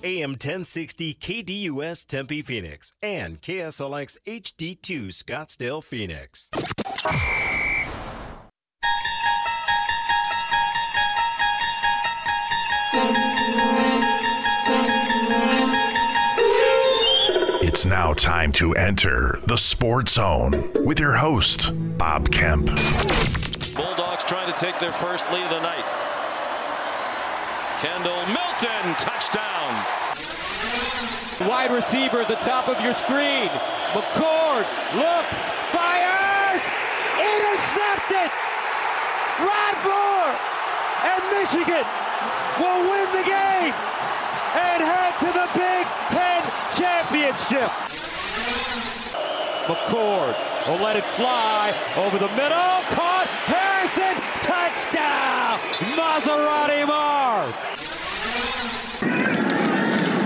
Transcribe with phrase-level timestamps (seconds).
[0.00, 6.50] AM 1060 KDUS Tempe Phoenix and KSLX HD2 Scottsdale Phoenix.
[17.60, 22.66] It's now time to enter the Sports Zone with your host, Bob Kemp.
[23.74, 25.84] Bulldogs trying to take their first lead of the night.
[27.80, 29.70] Kendall Milton, touchdown.
[31.46, 33.46] Wide receiver at the top of your screen.
[33.94, 34.66] McCord
[34.98, 36.62] looks, fires,
[37.22, 38.26] intercepted.
[39.38, 40.34] Radford
[41.06, 41.86] and Michigan
[42.58, 43.74] will win the game
[44.58, 46.42] and head to the Big Ten
[46.74, 47.70] championship.
[49.70, 50.34] McCord
[50.66, 52.82] will let it fly over the middle.
[52.90, 54.16] Caught Harrison.
[54.42, 55.60] Touchdown.
[55.94, 57.54] Maserati Marv.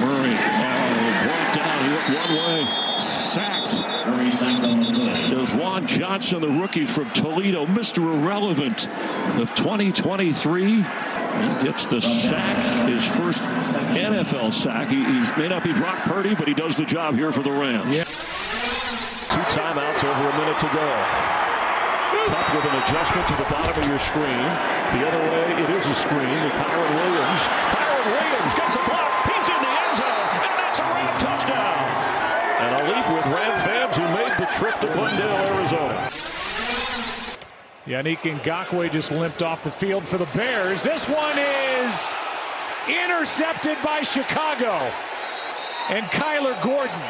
[0.02, 1.84] Murray oh, brought down.
[1.84, 2.64] He went one way.
[2.98, 3.68] Sacked.
[5.30, 7.98] Desjuan Johnson, the rookie from Toledo, Mr.
[7.98, 8.88] Irrelevant
[9.38, 10.64] of 2023.
[10.64, 10.82] He
[11.62, 14.88] gets the sack, his first NFL sack.
[14.88, 15.02] He
[15.38, 17.94] may not be Brock Purdy, but he does the job here for the Rams.
[17.94, 18.04] Yeah.
[18.04, 20.88] Two timeouts over a minute to go.
[22.24, 24.40] Kupp with an adjustment to the bottom of your screen.
[24.96, 26.20] The other way, it is a screen.
[26.24, 27.42] The Kyren Williams.
[27.68, 28.54] Kyren Williams
[37.86, 40.84] Yannick Ngakoue just limped off the field for the Bears.
[40.84, 42.12] This one is
[42.86, 44.70] intercepted by Chicago.
[45.90, 47.02] And Kyler Gordon.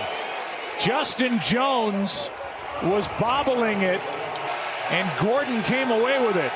[0.81, 2.31] Justin Jones
[2.85, 4.01] was bobbling it,
[4.91, 6.51] and Gordon came away with it.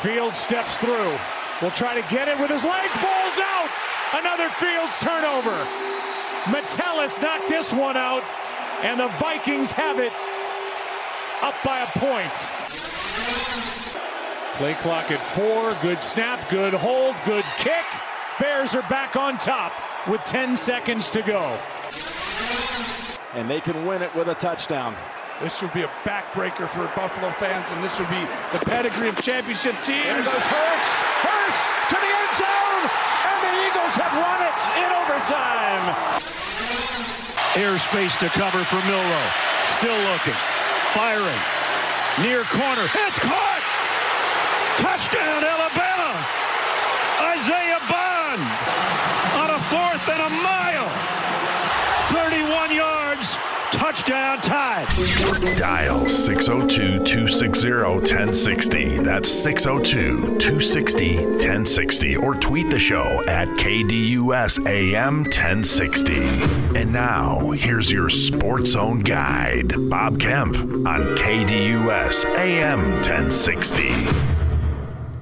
[0.00, 1.18] Field steps through.
[1.60, 2.94] Will try to get it with his legs.
[2.94, 3.68] Balls out.
[4.14, 5.68] Another Fields turnover.
[6.50, 8.24] Metellus knocked this one out,
[8.82, 10.12] and the Vikings have it
[11.42, 12.32] up by a point.
[14.56, 15.72] Play clock at four.
[15.82, 17.84] Good snap, good hold, good kick.
[18.38, 19.72] Bears are back on top
[20.06, 21.58] with 10 seconds to go.
[23.34, 24.94] And they can win it with a touchdown.
[25.40, 28.20] This would be a backbreaker for Buffalo fans, and this would be
[28.52, 30.04] the pedigree of championship teams.
[30.04, 30.92] There goes Hurts.
[31.24, 32.84] Hurts to the end zone,
[33.24, 35.96] and the Eagles have won it in overtime.
[37.56, 39.30] Airspace to cover for Milroe.
[39.64, 40.59] Still looking.
[40.94, 41.40] Firing.
[42.20, 42.86] Near corner.
[43.06, 43.62] It's caught.
[44.76, 46.18] Touchdown, Alabama.
[47.30, 48.42] Isaiah Bond
[49.38, 50.90] on a fourth and a mile.
[52.10, 53.36] 31 yards.
[53.70, 54.88] Touchdown tied.
[55.60, 58.98] Dial 602 260 1060.
[59.00, 62.16] That's 602 260 1060.
[62.16, 66.14] Or tweet the show at KDUS AM 1060.
[66.78, 74.30] And now, here's your Sports Zone guide, Bob Kemp, on KDUS AM 1060.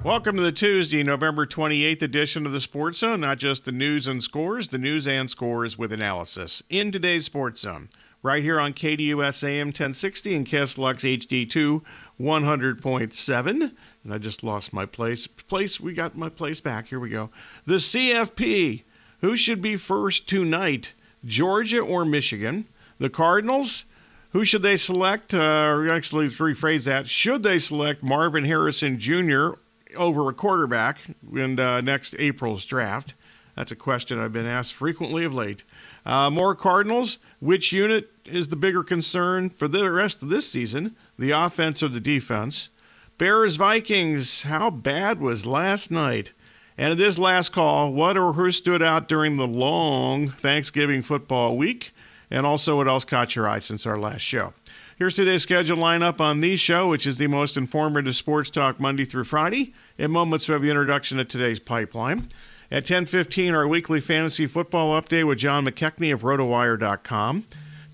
[0.05, 3.23] Welcome to the Tuesday, November 28th edition of the Sports Zone.
[3.23, 6.63] Not just the news and scores, the news and scores with analysis.
[6.71, 7.89] In today's Sports Zone,
[8.23, 11.83] right here on KDUS AM 1060 and KSLX HD2
[12.21, 13.73] 100.7.
[14.05, 15.27] And I just lost my place.
[15.27, 16.89] Place, we got my place back.
[16.89, 17.31] Here we go.
[17.67, 18.83] The CFP.
[19.21, 20.93] Who should be first tonight,
[21.25, 22.67] Georgia or Michigan?
[22.99, 23.85] The Cardinals.
[24.31, 25.35] Who should they select?
[25.35, 27.09] Uh, actually, rephrase that.
[27.09, 29.51] Should they select Marvin Harrison Jr.
[29.97, 31.01] over a quarterback
[31.35, 33.15] in uh, next April's draft?
[33.57, 35.65] That's a question I've been asked frequently of late.
[36.09, 37.19] Uh, more Cardinals.
[37.39, 40.97] Which unit is the bigger concern for the rest of this season?
[41.19, 42.71] The offense or the defense?
[43.19, 44.43] Bears Vikings.
[44.43, 46.33] How bad was last night?
[46.79, 51.57] And in this last call, what or who stood out during the long Thanksgiving football
[51.57, 51.93] week?
[52.31, 54.55] And also, what else caught your eye since our last show?
[54.97, 59.05] Here's today's schedule lineup on the show, which is the most informative sports talk Monday
[59.05, 59.75] through Friday.
[59.97, 62.29] In moments, we have the introduction of today's pipeline.
[62.71, 67.45] At 10:15, our weekly fantasy football update with John McKechnie of RotoWire.com.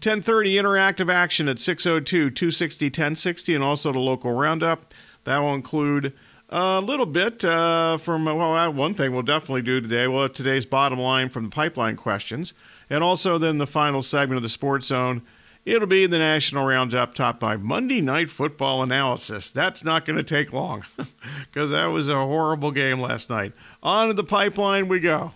[0.00, 4.92] 10:30, interactive action at 602-260-1060, and also the local roundup.
[5.22, 6.12] That will include
[6.48, 10.08] a little bit uh, from well, one thing we'll definitely do today.
[10.08, 12.52] We'll have today's bottom line from the pipeline questions,
[12.90, 15.22] and also then the final segment of the Sports Zone.
[15.64, 19.50] It'll be the National Roundup topped by Monday Night Football analysis.
[19.50, 20.84] That's not going to take long
[21.50, 23.54] because that was a horrible game last night.
[23.82, 25.32] On to the pipeline we go.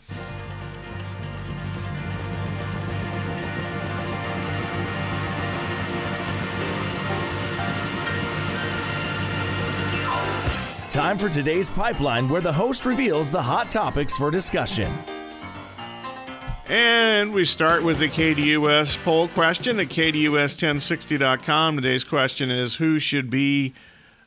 [10.90, 14.92] Time for today's pipeline, where the host reveals the hot topics for discussion.
[16.68, 21.76] And we start with the KDUS poll question at KDUS1060.com.
[21.76, 23.72] Today's question is Who should be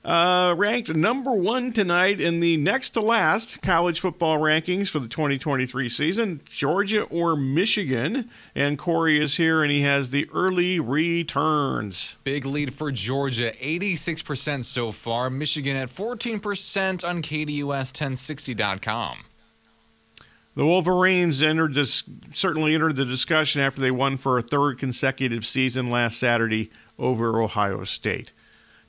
[0.04, 5.08] uh, ranked number one tonight in the next to last college football rankings for the
[5.08, 8.28] 2023 season, Georgia or Michigan.
[8.56, 12.16] And Corey is here and he has the early returns.
[12.24, 15.30] Big lead for Georgia, 86% so far.
[15.30, 19.18] Michigan at 14% on KDUS1060.com.
[20.54, 22.04] The Wolverines entered this,
[22.34, 26.70] certainly entered the discussion after they won for a third consecutive season last Saturday
[27.00, 28.34] over Ohio State.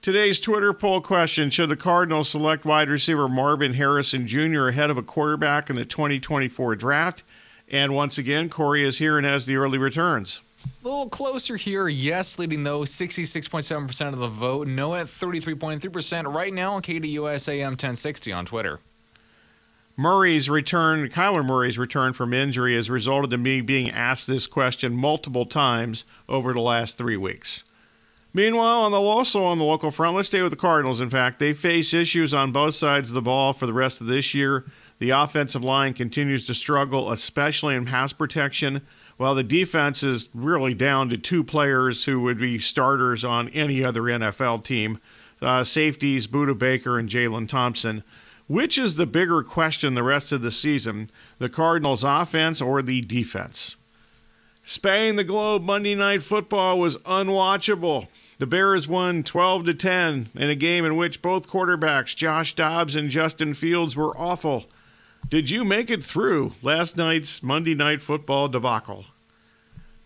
[0.00, 4.66] Today's Twitter poll question Should the Cardinals select wide receiver Marvin Harrison Jr.
[4.66, 7.22] ahead of a quarterback in the 2024 draft?
[7.68, 10.40] And once again, Corey is here and has the early returns.
[10.64, 11.86] A little closer here.
[11.86, 14.66] Yes, leading though 66.7% of the vote.
[14.66, 18.80] No at 33.3% right now on KDUS AM 1060 on Twitter.
[19.96, 24.94] Murray's return, Kyler Murray's return from injury has resulted in me being asked this question
[24.94, 27.64] multiple times over the last three weeks.
[28.34, 31.02] Meanwhile, on the also on the local front, let's stay with the Cardinals.
[31.02, 34.06] In fact, they face issues on both sides of the ball for the rest of
[34.06, 34.64] this year.
[34.98, 38.80] The offensive line continues to struggle, especially in pass protection,
[39.18, 43.84] while the defense is really down to two players who would be starters on any
[43.84, 44.98] other NFL team
[45.42, 48.02] uh, safeties, Budda Baker and Jalen Thompson.
[48.46, 51.08] Which is the bigger question the rest of the season,
[51.38, 53.76] the Cardinals' offense or the defense?
[54.64, 58.06] Spanning the globe Monday Night Football was unwatchable.
[58.38, 62.94] The Bears won 12 to 10 in a game in which both quarterbacks, Josh Dobbs
[62.94, 64.66] and Justin Fields, were awful.
[65.28, 69.06] Did you make it through last night's Monday Night Football debacle?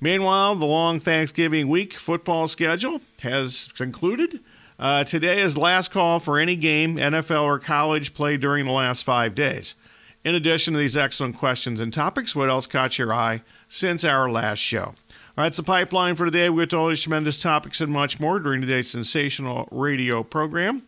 [0.01, 4.41] Meanwhile, the long Thanksgiving week football schedule has concluded.
[4.79, 9.05] Uh, today is last call for any game, NFL or college, played during the last
[9.05, 9.75] five days.
[10.23, 14.31] In addition to these excellent questions and topics, what else caught your eye since our
[14.31, 14.85] last show?
[14.85, 14.95] All
[15.43, 16.51] right, it's the pipeline for today.
[16.51, 20.83] We to all these tremendous topics and much more during today's sensational radio program.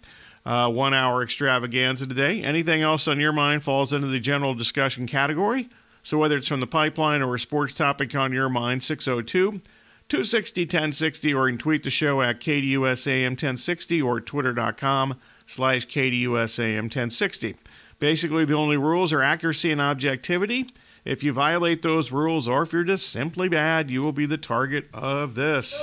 [0.44, 2.42] Uh, one hour extravaganza today.
[2.42, 5.68] Anything else on your mind falls into the general discussion category.
[6.02, 9.60] So whether it's from the pipeline or a sports topic on your mind, 602-
[10.08, 15.16] 260 1060 or you can tweet the show at KDUSAM 1060 or twitter.com
[15.46, 17.56] slash KDUSAM 1060.
[17.98, 20.70] Basically, the only rules are accuracy and objectivity.
[21.04, 24.38] If you violate those rules or if you're just simply bad, you will be the
[24.38, 25.74] target of this.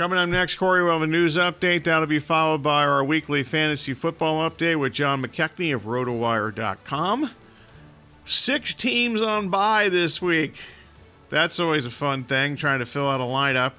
[0.00, 1.84] Coming up next, Corey, we'll have a news update.
[1.84, 7.30] That'll be followed by our weekly fantasy football update with John McKechnie of RotoWire.com.
[8.24, 10.58] Six teams on bye this week.
[11.28, 13.72] That's always a fun thing, trying to fill out a lineup.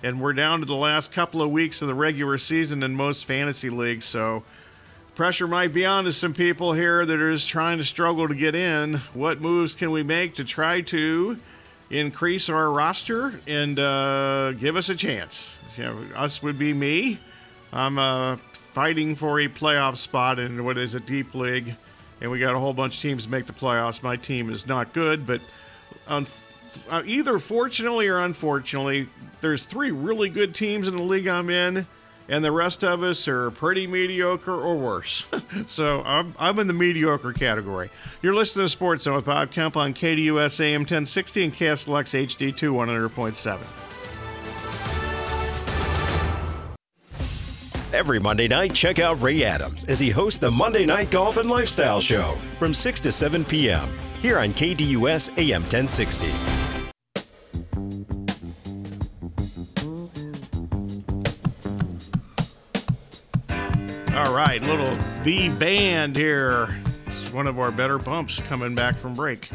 [0.00, 3.24] And we're down to the last couple of weeks of the regular season in most
[3.24, 4.44] fantasy leagues, so
[5.16, 8.34] pressure might be on to some people here that are just trying to struggle to
[8.36, 8.98] get in.
[9.12, 11.36] What moves can we make to try to
[11.90, 15.58] increase our roster and uh, give us a chance?
[15.76, 17.18] You know, us would be me.
[17.72, 21.74] I'm uh, fighting for a playoff spot in what is a deep league,
[22.20, 24.02] and we got a whole bunch of teams to make the playoffs.
[24.02, 25.40] My team is not good, but
[26.06, 26.26] un-
[26.88, 29.08] uh, either fortunately or unfortunately,
[29.40, 31.86] there's three really good teams in the league I'm in,
[32.28, 35.26] and the rest of us are pretty mediocre or worse.
[35.66, 37.90] so I'm, I'm in the mediocre category.
[38.22, 43.10] You're listening to Sports Zone with Bob Kemp on KDUS AM 1060 and KSLX HD2
[43.10, 43.83] 100.7.
[47.94, 51.48] Every Monday night, check out Ray Adams as he hosts the Monday Night Golf and
[51.48, 53.88] Lifestyle Show from 6 to 7 p.m.
[54.20, 56.26] here on KDUS AM 1060.
[64.12, 66.76] All right, little The Band here.
[67.06, 69.50] It's one of our better bumps coming back from break.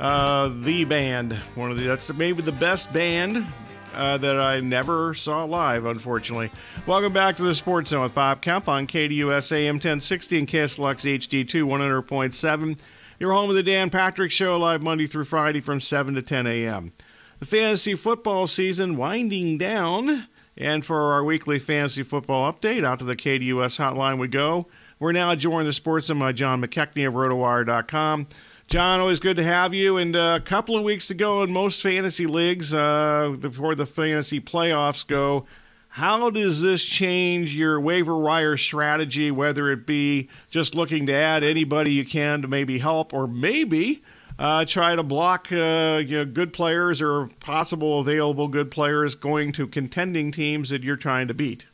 [0.00, 3.46] Uh, the Band, one of the that's maybe the best band
[3.94, 6.50] uh, that I never saw live, unfortunately.
[6.86, 11.18] Welcome back to the Sports Zone with Bob Kemp on KDUS AM 1060 and KSLX
[11.18, 12.78] HD2 100.7.
[13.18, 16.46] You're home of the Dan Patrick Show live Monday through Friday from 7 to 10
[16.46, 16.92] a.m.
[17.38, 20.28] The fantasy football season winding down.
[20.56, 24.66] And for our weekly fantasy football update, out to the KDUS hotline we go.
[24.98, 28.26] We're now joined the Sports by John McKechnie of RotoWire.com.
[28.72, 29.98] John, always good to have you.
[29.98, 34.40] And uh, a couple of weeks ago in most fantasy leagues, uh, before the fantasy
[34.40, 35.44] playoffs go,
[35.88, 41.44] how does this change your waiver wire strategy, whether it be just looking to add
[41.44, 44.02] anybody you can to maybe help, or maybe
[44.38, 49.52] uh, try to block uh, you know, good players or possible available good players going
[49.52, 51.66] to contending teams that you're trying to beat?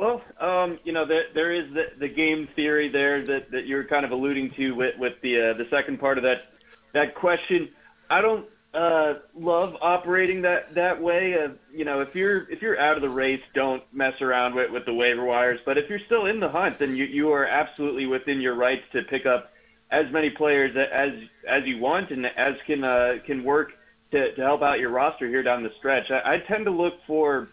[0.00, 3.84] Well, um, you know, there, there is the, the game theory there that, that you're
[3.84, 6.46] kind of alluding to with, with the uh, the second part of that
[6.94, 7.68] that question.
[8.08, 11.38] I don't uh, love operating that that way.
[11.38, 14.70] Uh, you know, if you're if you're out of the race, don't mess around with,
[14.70, 15.60] with the waiver wires.
[15.66, 18.84] But if you're still in the hunt, then you you are absolutely within your rights
[18.92, 19.52] to pick up
[19.90, 21.12] as many players as
[21.46, 23.72] as you want and as can uh, can work
[24.12, 26.10] to, to help out your roster here down the stretch.
[26.10, 27.50] I, I tend to look for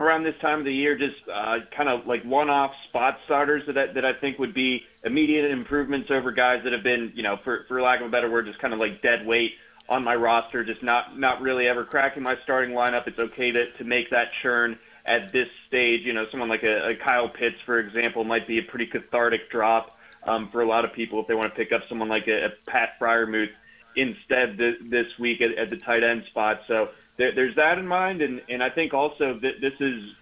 [0.00, 3.76] around this time of the year, just uh, kind of like one-off spot starters that
[3.76, 7.36] I, that I think would be immediate improvements over guys that have been, you know,
[7.42, 9.54] for for lack of a better word, just kind of like dead weight
[9.88, 13.06] on my roster, just not not really ever cracking my starting lineup.
[13.06, 16.02] It's okay to to make that churn at this stage.
[16.02, 19.50] You know, someone like a, a Kyle Pitts, for example, might be a pretty cathartic
[19.50, 22.28] drop um, for a lot of people if they want to pick up someone like
[22.28, 23.50] a, a Pat Freiermuth
[23.96, 26.60] instead th- this week at, at the tight end spot.
[26.68, 30.14] So there, there's that in mind, and and I think also that this is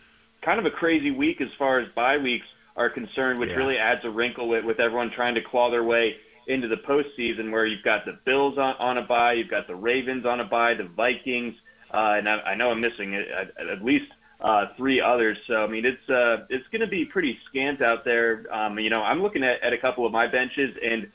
[0.42, 3.56] kind of a crazy week as far as bye weeks are concerned, which yeah.
[3.56, 7.50] really adds a wrinkle with, with everyone trying to claw their way into the postseason,
[7.50, 10.44] where you've got the Bills on, on a bye, you've got the Ravens on a
[10.44, 11.56] bye, the Vikings,
[11.92, 15.38] uh, and I, I know I'm missing at, at least uh, three others.
[15.46, 18.46] So I mean, it's uh, it's going to be pretty scant out there.
[18.50, 21.10] Um, you know, I'm looking at, at a couple of my benches, and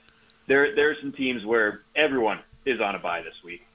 [0.47, 3.65] there there are some teams where everyone is on a bye this week.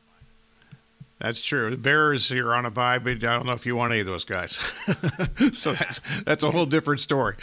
[1.18, 1.70] That's true.
[1.70, 4.06] The Bears are on a bye, but I don't know if you want any of
[4.06, 4.52] those guys.
[5.52, 7.36] so that's that's a whole different story.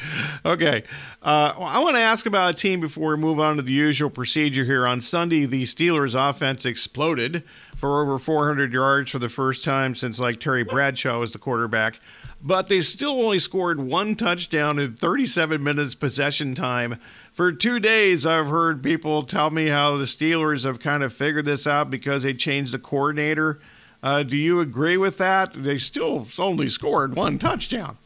[0.45, 0.83] Okay,
[1.23, 4.11] uh, I want to ask about a team before we move on to the usual
[4.11, 4.85] procedure here.
[4.85, 7.43] On Sunday, the Steelers' offense exploded
[7.75, 11.99] for over 400 yards for the first time since like Terry Bradshaw was the quarterback,
[12.43, 16.99] but they still only scored one touchdown in 37 minutes possession time
[17.33, 21.45] for two days, I've heard people tell me how the Steelers have kind of figured
[21.45, 23.59] this out because they changed the coordinator.
[24.03, 25.51] Uh, do you agree with that?
[25.53, 27.97] They still only scored one touchdown.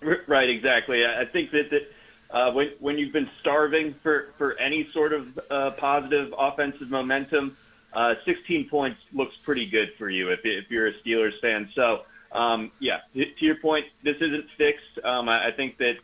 [0.00, 1.04] Right, exactly.
[1.04, 1.92] I think that, that
[2.30, 7.56] uh, when when you've been starving for, for any sort of uh, positive offensive momentum,
[7.92, 11.68] uh, 16 points looks pretty good for you if, if you're a Steelers fan.
[11.74, 14.98] So, um, yeah, to your point, this isn't fixed.
[15.04, 15.96] Um, I, I think that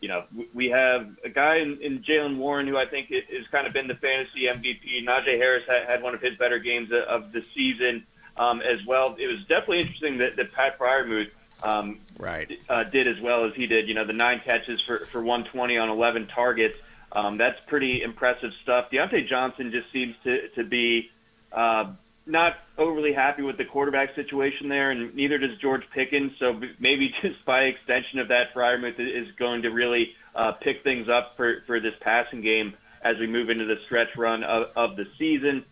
[0.00, 3.66] you know, we have a guy in, in Jaylen Warren who I think has kind
[3.66, 5.04] of been the fantasy MVP.
[5.04, 8.06] Najee Harris had, had one of his better games of the season
[8.36, 9.16] um, as well.
[9.18, 11.32] It was definitely interesting that, that Pat Freiermuth
[11.64, 12.60] um, right.
[12.68, 13.88] uh, did as well as he did.
[13.88, 16.78] You know, the nine catches for, for 120 on 11 targets.
[17.10, 18.90] Um, that's pretty impressive stuff.
[18.92, 21.10] Diontae Johnson just seems to, to be
[21.50, 21.90] uh,
[22.28, 26.32] not overly happy with the quarterback situation there, and neither does George Pickens.
[26.38, 31.08] So maybe just by extension of that, Freiermuth is going to really uh, pick things
[31.08, 34.96] up for, for this passing game as we move into the stretch run of, of
[34.96, 35.64] the season.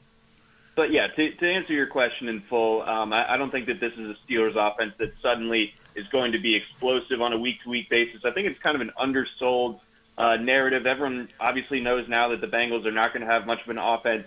[0.75, 3.81] But yeah, to, to answer your question in full, um, I, I don't think that
[3.81, 7.89] this is a Steelers offense that suddenly is going to be explosive on a week-to-week
[7.89, 8.25] basis.
[8.25, 9.81] I think it's kind of an undersold
[10.19, 10.87] uh, narrative.
[10.87, 13.79] Everyone obviously knows now that the Bengals are not going to have much of an
[13.79, 14.27] offense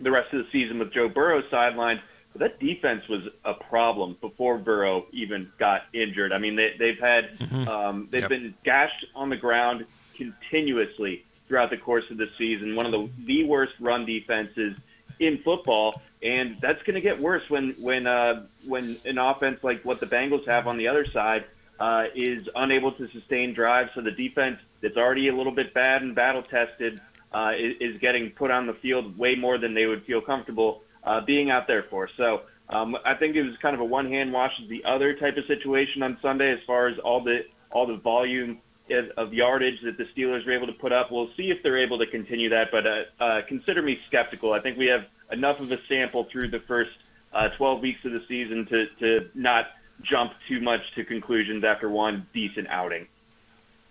[0.00, 2.00] the rest of the season with Joe Burrow sidelined.
[2.32, 6.32] But that defense was a problem before Burrow even got injured.
[6.32, 7.68] I mean, they, they've had mm-hmm.
[7.68, 8.30] um, they've yep.
[8.30, 12.76] been gashed on the ground continuously throughout the course of the season.
[12.76, 14.78] One of the the worst run defenses
[15.18, 19.84] in football, and that's going to get worse when when uh, when an offense like
[19.84, 21.44] what the Bengals have on the other side
[21.80, 23.90] uh, is unable to sustain drives.
[23.94, 27.00] So the defense that's already a little bit bad and battle tested
[27.32, 30.82] uh, is, is, getting put on the field way more than they would feel comfortable
[31.04, 32.08] uh, being out there for.
[32.16, 35.36] So um, I think it was kind of a one hand washes the other type
[35.36, 38.58] of situation on Sunday as far as all the all the volume
[39.16, 41.12] of, yardage that the Steelers were able to put up.
[41.12, 44.52] We'll see if they're able to continue that, but uh, uh consider me skeptical.
[44.52, 46.90] I think we have enough of a sample through the first
[47.32, 49.68] uh, 12 weeks of the season to, to not
[50.02, 53.06] jump too much to conclusions after one decent outing.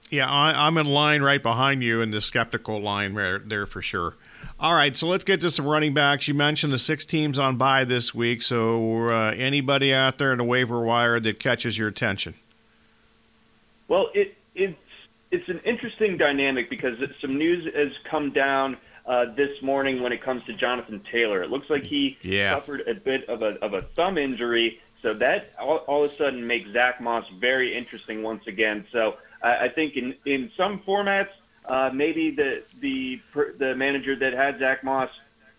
[0.09, 3.81] Yeah, I, am in line right behind you in the skeptical line there, there for
[3.81, 4.15] sure.
[4.59, 6.27] All right, so let's get to some running backs.
[6.27, 10.39] You mentioned the six teams on bye this week, so uh, anybody out there in
[10.39, 12.33] the waiver wire that catches your attention?
[13.87, 14.75] Well, it, it's
[15.31, 20.21] it's an interesting dynamic because some news has come down uh, this morning when it
[20.21, 21.43] comes to Jonathan Taylor.
[21.43, 22.55] It looks like he yeah.
[22.55, 26.15] suffered a bit of a of a thumb injury, so that all, all of a
[26.15, 28.85] sudden makes Zach Moss very interesting once again.
[28.91, 31.29] So I, I think in in some formats,
[31.65, 33.21] uh, maybe the the
[33.57, 35.09] the manager that had Zach Moss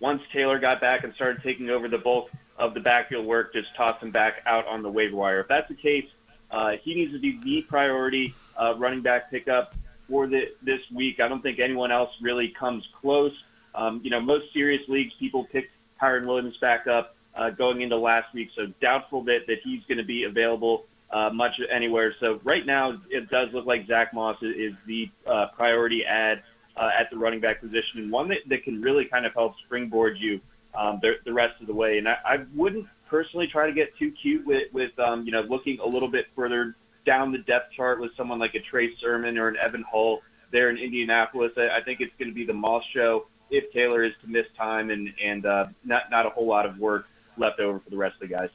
[0.01, 3.75] once Taylor got back and started taking over the bulk of the backfield work, just
[3.77, 5.41] toss him back out on the waiver wire.
[5.41, 6.07] If that's the case,
[6.51, 9.75] uh, he needs to be the priority uh, running back pickup
[10.09, 11.21] for the, this week.
[11.21, 13.33] I don't think anyone else really comes close
[13.75, 15.71] Um, you know, most serious leagues, people pick
[16.01, 19.99] Kyren Williams back up uh, going into last week, so doubtful that, that he's going
[19.99, 22.15] to be available uh, much anywhere.
[22.21, 26.43] So right now, it does look like Zach Moss is, the uh, priority ad
[26.77, 29.59] uh, at the running back position, and one that, that can really kind of help
[29.65, 30.41] springboard you
[30.75, 31.99] um, the, the rest of the way.
[31.99, 35.43] And I, I wouldn't personally try to get too cute with, with um, you know,
[35.43, 39.37] looking a little bit further down the depth chart with someone like a Trey Sermon
[39.37, 41.53] or an Evan Hull there in Indianapolis.
[41.57, 44.47] I, I think it's going to be the Moss show if Taylor is to miss
[44.57, 47.97] time and and uh, not not a whole lot of work left over for the
[47.97, 48.51] rest of the guys.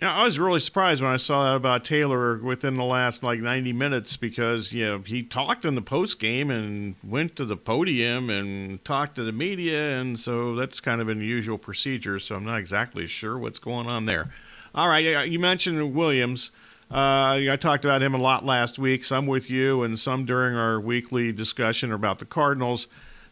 [0.00, 3.40] Yeah, I was really surprised when I saw that about Taylor within the last like
[3.40, 7.56] 90 minutes because you know he talked in the post game and went to the
[7.56, 12.18] podium and talked to the media, and so that's kind of an unusual procedure.
[12.18, 14.34] So I'm not exactly sure what's going on there.
[14.74, 16.50] All right, you mentioned Williams.
[16.90, 20.56] Uh, I talked about him a lot last week, some with you and some during
[20.56, 22.86] our weekly discussion about the Cardinals.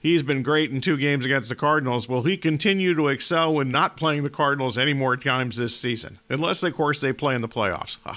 [0.04, 2.10] He's been great in two games against the Cardinals.
[2.10, 6.18] Will he continue to excel when not playing the Cardinals any more times this season?
[6.28, 7.96] Unless, of course, they play in the playoffs.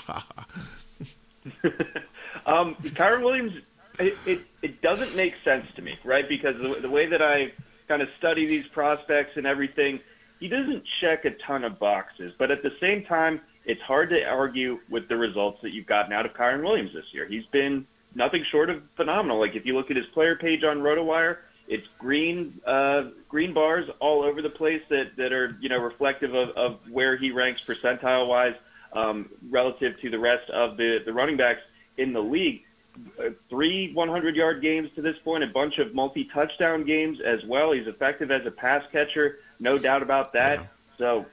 [2.45, 3.53] um, Kyren Williams,
[3.99, 6.27] it, it, it, doesn't make sense to me, right?
[6.27, 7.53] Because the, the way that I
[7.87, 10.01] kind of study these prospects and everything,
[10.41, 12.33] he doesn't check a ton of boxes.
[12.37, 16.11] But at the same time, it's hard to argue with the results that you've gotten
[16.11, 17.25] out of Kyren Williams this year.
[17.25, 19.39] He's been nothing short of phenomenal.
[19.39, 23.89] Like if you look at his player page on RotoWire, it's green uh, green bars
[23.99, 27.63] all over the place that, that are you know reflective of, of where he ranks
[27.63, 28.55] percentile wise
[28.93, 31.61] um, relative to the rest of the, the running backs
[31.97, 32.63] in the league.
[33.19, 37.43] Uh, three 100 yard games to this point, a bunch of multi touchdown games as
[37.45, 37.71] well.
[37.71, 40.59] He's effective as a pass catcher, no doubt about that.
[40.59, 40.65] Yeah.
[40.97, 41.25] So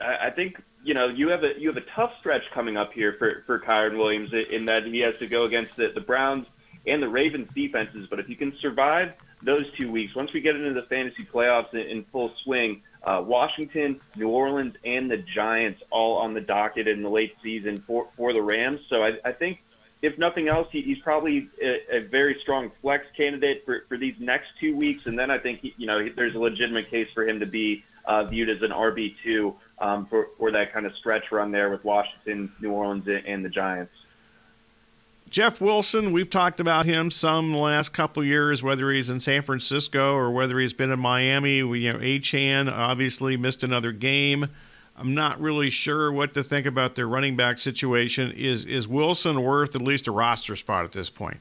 [0.00, 2.92] I, I think you know, you have a you have a tough stretch coming up
[2.92, 6.46] here for for Kyren Williams in that he has to go against the, the Browns
[6.86, 8.06] and the Ravens defenses.
[8.08, 11.72] But if you can survive those two weeks, once we get into the fantasy playoffs
[11.74, 17.02] in, full swing, uh, Washington, New Orleans, and the Giants all on the docket in
[17.02, 18.80] the late season for for the Rams.
[18.88, 19.62] So I, I think.
[20.02, 24.14] If nothing else, he, he's probably a, a very strong flex candidate for, for these
[24.18, 27.28] next two weeks, and then I think he, you know there's a legitimate case for
[27.28, 30.94] him to be uh, viewed as an RB two um, for, for that kind of
[30.96, 33.92] stretch run there with Washington, New Orleans, and the Giants.
[35.30, 40.12] Jeff Wilson, we've talked about him some last couple years, whether he's in San Francisco
[40.12, 41.62] or whether he's been in Miami.
[41.62, 44.48] We, you know, Achane obviously missed another game.
[44.96, 48.32] I'm not really sure what to think about their running back situation.
[48.32, 51.38] Is is Wilson worth at least a roster spot at this point?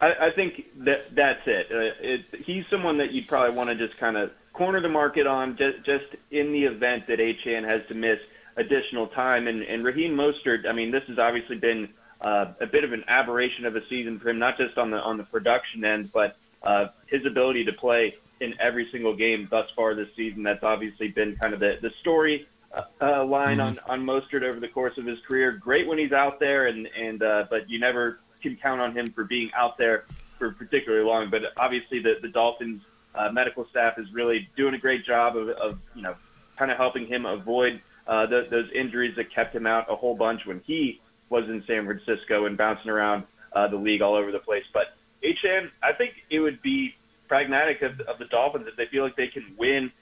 [0.00, 1.68] I, I think that that's it.
[1.72, 2.24] Uh, it.
[2.44, 5.82] He's someone that you'd probably want to just kind of corner the market on just,
[5.84, 8.20] just in the event that Achane has to miss
[8.56, 9.48] additional time.
[9.48, 11.88] And, and Raheem Mostert, I mean, this has obviously been
[12.20, 14.98] uh, a bit of an aberration of a season for him, not just on the
[14.98, 19.68] on the production end, but uh, his ability to play in every single game thus
[19.74, 20.42] far this season.
[20.42, 23.90] That's obviously been kind of the the story uh, uh line mm-hmm.
[23.90, 25.52] on on Mostert over the course of his career.
[25.52, 29.12] Great when he's out there, and and uh, but you never can count on him
[29.12, 30.04] for being out there
[30.38, 31.30] for particularly long.
[31.30, 32.82] But obviously, the the Dolphins
[33.14, 36.14] uh, medical staff is really doing a great job of, of you know,
[36.56, 40.14] kind of helping him avoid uh, the, those injuries that kept him out a whole
[40.14, 44.32] bunch when he was in San Francisco and bouncing around uh, the league all over
[44.32, 44.64] the place.
[44.72, 46.94] But Achane, I think it would be
[47.28, 49.92] pragmatic of, of the Dolphins if they feel like they can win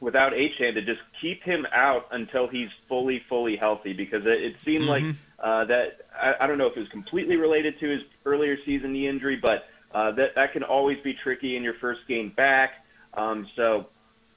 [0.00, 4.56] without Achane to just keep him out until he's fully, fully healthy because it, it
[4.64, 5.08] seemed mm-hmm.
[5.08, 8.56] like uh, that I, I don't know if it was completely related to his earlier
[8.64, 12.30] season knee injury, but uh, that that can always be tricky in your first game
[12.30, 12.84] back.
[13.14, 13.86] Um, so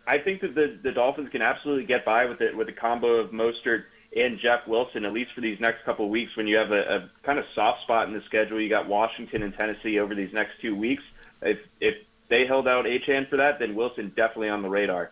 [0.07, 3.15] I think that the the Dolphins can absolutely get by with it with a combo
[3.15, 3.84] of Mostert
[4.15, 6.95] and Jeff Wilson at least for these next couple of weeks when you have a,
[6.95, 8.60] a kind of soft spot in the schedule.
[8.60, 11.04] You got Washington and Tennessee over these next two weeks.
[11.41, 11.95] If if
[12.28, 15.12] they held out Achane for that, then Wilson definitely on the radar.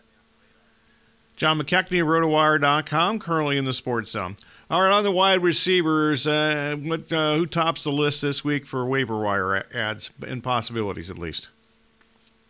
[1.35, 4.35] John McKechnie, RotoWire.com, currently in the Sports Zone.
[4.69, 8.65] All right, on the wide receivers, uh, what, uh, who tops the list this week
[8.65, 11.47] for waiver wire ads and possibilities, at least?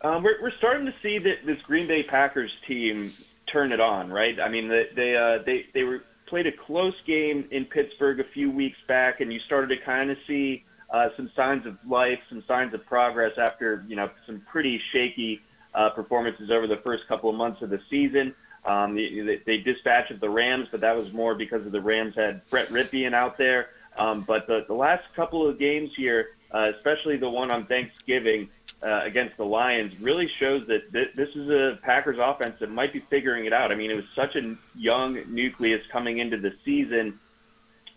[0.02, 3.12] Um, we're, we're starting to see that this Green Bay Packers team
[3.46, 4.40] turn it on, right?
[4.40, 8.24] I mean, they they uh, they they were played a close game in Pittsburgh a
[8.24, 12.20] few weeks back, and you started to kind of see uh, some signs of life,
[12.28, 15.42] some signs of progress after you know some pretty shaky
[15.74, 18.34] uh, performances over the first couple of months of the season.
[18.64, 22.48] Um, they, they dispatched the Rams, but that was more because of the Rams had
[22.48, 23.70] Brett Rypien out there.
[23.96, 28.48] Um, but the, the last couple of games here, uh, especially the one on Thanksgiving
[28.82, 32.92] uh, against the Lions, really shows that th- this is a Packers offense that might
[32.92, 33.70] be figuring it out.
[33.72, 37.18] I mean, it was such a young nucleus coming into the season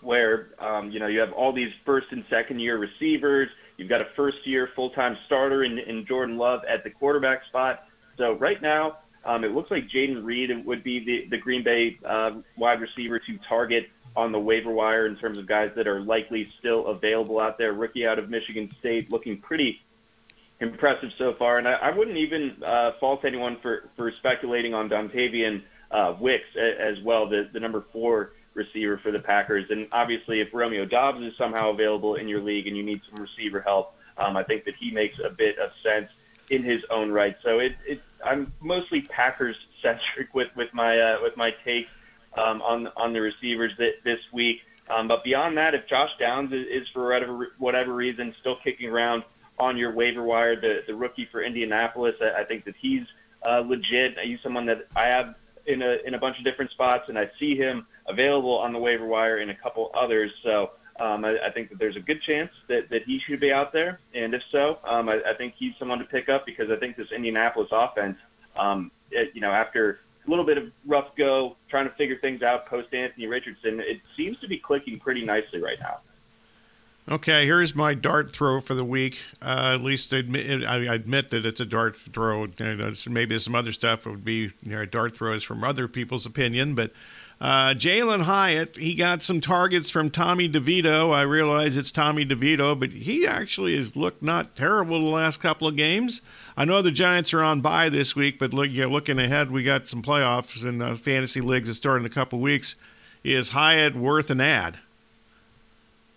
[0.01, 3.49] where um, you know you have all these first and second year receivers.
[3.77, 7.87] You've got a first-year full-time starter in, in Jordan Love at the quarterback spot.
[8.17, 11.97] So right now, um, it looks like Jayden Reed would be the, the Green Bay
[12.05, 16.01] uh, wide receiver to target on the waiver wire in terms of guys that are
[16.01, 17.73] likely still available out there.
[17.73, 19.81] Rookie out of Michigan State, looking pretty
[20.63, 21.57] impressive so far.
[21.57, 26.55] And I, I wouldn't even uh, fault anyone for, for speculating on Dontayvion uh, Wicks
[26.55, 29.69] as well, the, the number four receiver for the Packers.
[29.69, 33.21] And obviously, if Romeo Doubs is somehow available in your league and you need some
[33.21, 36.09] receiver help, um, I think that he makes a bit of sense
[36.49, 37.35] in his own right.
[37.43, 41.89] So it, it I'm mostly Packers centric with with my uh, with my take
[42.37, 44.61] um, on on the receivers that, this week.
[44.89, 48.89] Um, but beyond that, if Josh Downs is, is for whatever whatever reason still kicking
[48.89, 49.23] around
[49.59, 53.05] on your waiver wire, the the rookie for Indianapolis, I, I think that he's
[53.45, 54.19] uh, legit.
[54.19, 55.35] He's someone that I have
[55.65, 58.79] in a in a bunch of different spots, and I see him available on the
[58.79, 60.31] waiver wire in a couple others.
[60.43, 63.51] So um, I, I think that there's a good chance that, that he should be
[63.51, 66.69] out there, and if so, um, I, I think he's someone to pick up because
[66.69, 68.17] I think this Indianapolis offense,
[68.57, 72.41] um, it, you know, after a little bit of rough go trying to figure things
[72.41, 75.99] out post Anthony Richardson, it seems to be clicking pretty nicely right now.
[77.09, 79.21] Okay, here's my dart throw for the week.
[79.41, 82.47] Uh, at least admit, I admit that it's a dart throw.
[83.07, 86.91] Maybe some other stuff would be you know, dart throws from other people's opinion, but
[87.41, 91.13] uh, Jalin Hyatt, he got some targets from Tommy DeVito.
[91.13, 95.67] I realize it's Tommy DeVito, but he actually has looked not terrible the last couple
[95.67, 96.21] of games.
[96.55, 99.87] I know the Giants are on bye this week, but look, looking ahead, we got
[99.87, 102.77] some playoffs and uh, fantasy leagues that start in a couple of weeks.
[103.25, 104.79] Is Hyatt worth an ad?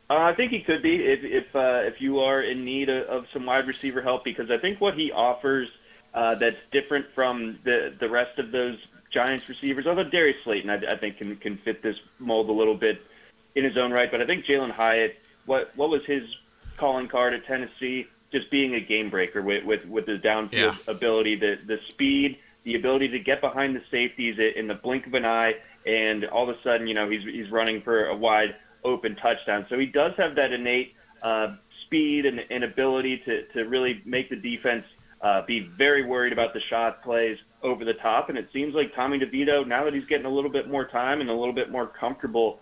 [0.08, 3.06] Uh, I think he could be if if uh, if you are in need of,
[3.08, 5.68] of, some wide receiver help because I think what he offers
[6.14, 8.78] uh, that's different from the the rest of those
[9.10, 12.74] Giants receivers, although Darius Slayton, I, I think, can can fit this mold a little
[12.74, 13.00] bit
[13.54, 14.10] in his own right.
[14.10, 16.22] But I think Jalin Hyatt, what what was his
[16.76, 18.06] calling card at Tennessee?
[18.30, 20.76] Just being a game breaker with with, with the downfield yeah.
[20.86, 25.14] ability, the the speed, the ability to get behind the safeties in the blink of
[25.14, 28.54] an eye, and all of a sudden, you know, he's he's running for a wide
[28.86, 29.66] open touchdown.
[29.68, 34.30] So he does have that innate uh, speed and, and ability to to really make
[34.30, 34.84] the defense
[35.20, 38.28] uh, be very worried about the shot plays over the top.
[38.28, 41.20] And it seems like Tommy DeVito, now that he's getting a little bit more time
[41.20, 42.60] and a little bit more comfortable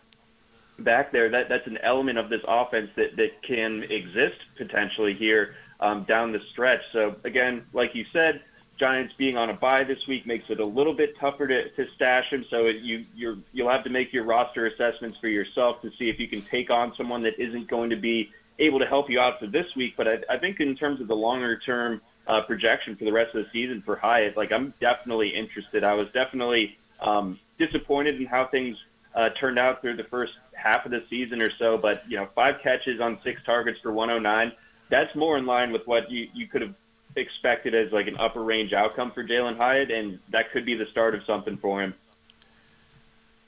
[0.79, 5.55] back there, that that's an element of this offense that that can exist potentially here
[5.81, 6.83] um, down the stretch.
[6.93, 8.43] So again, like you said.
[8.79, 11.87] Giants being on a bye this week makes it a little bit tougher to, to
[11.95, 12.45] stash him.
[12.51, 16.19] So you you're, you'll have to make your roster assessments for yourself to see if
[16.19, 19.39] you can take on someone that isn't going to be able to help you out
[19.39, 19.95] for this week.
[19.97, 23.35] But I, I think in terms of the longer term uh, projection for the rest
[23.35, 24.37] of the season for Hyatt.
[24.37, 25.85] Like I'm definitely interested.
[25.85, 28.77] I was definitely um, disappointed in how things
[29.15, 31.77] uh, turned out through the first half of the season or so.
[31.77, 34.53] But you know, five catches on six targets for 109.
[34.91, 36.75] That's more in line with what you you could have
[37.17, 40.87] expected as like an upper range outcome for Jalin Hyatt, and that could be the
[40.87, 41.95] start of something for him.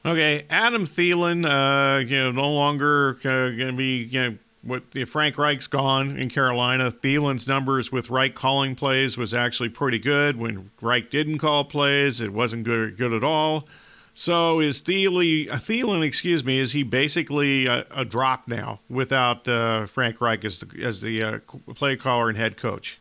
[0.04, 4.82] Okay, Adam Thielen, uh, you know, no longer uh, going to be you know what
[4.94, 9.98] if Frank Reich's gone in Carolina, Thielen's numbers with Reich calling plays was actually pretty
[9.98, 10.36] good.
[10.36, 13.66] When Reich didn't call plays, it wasn't good good at all.
[14.14, 19.46] So is Thielen, uh, Thielen, excuse me, is he basically a, a drop now without
[19.46, 21.38] uh, Frank Reich as the as the uh,
[21.74, 22.98] play caller and head coach?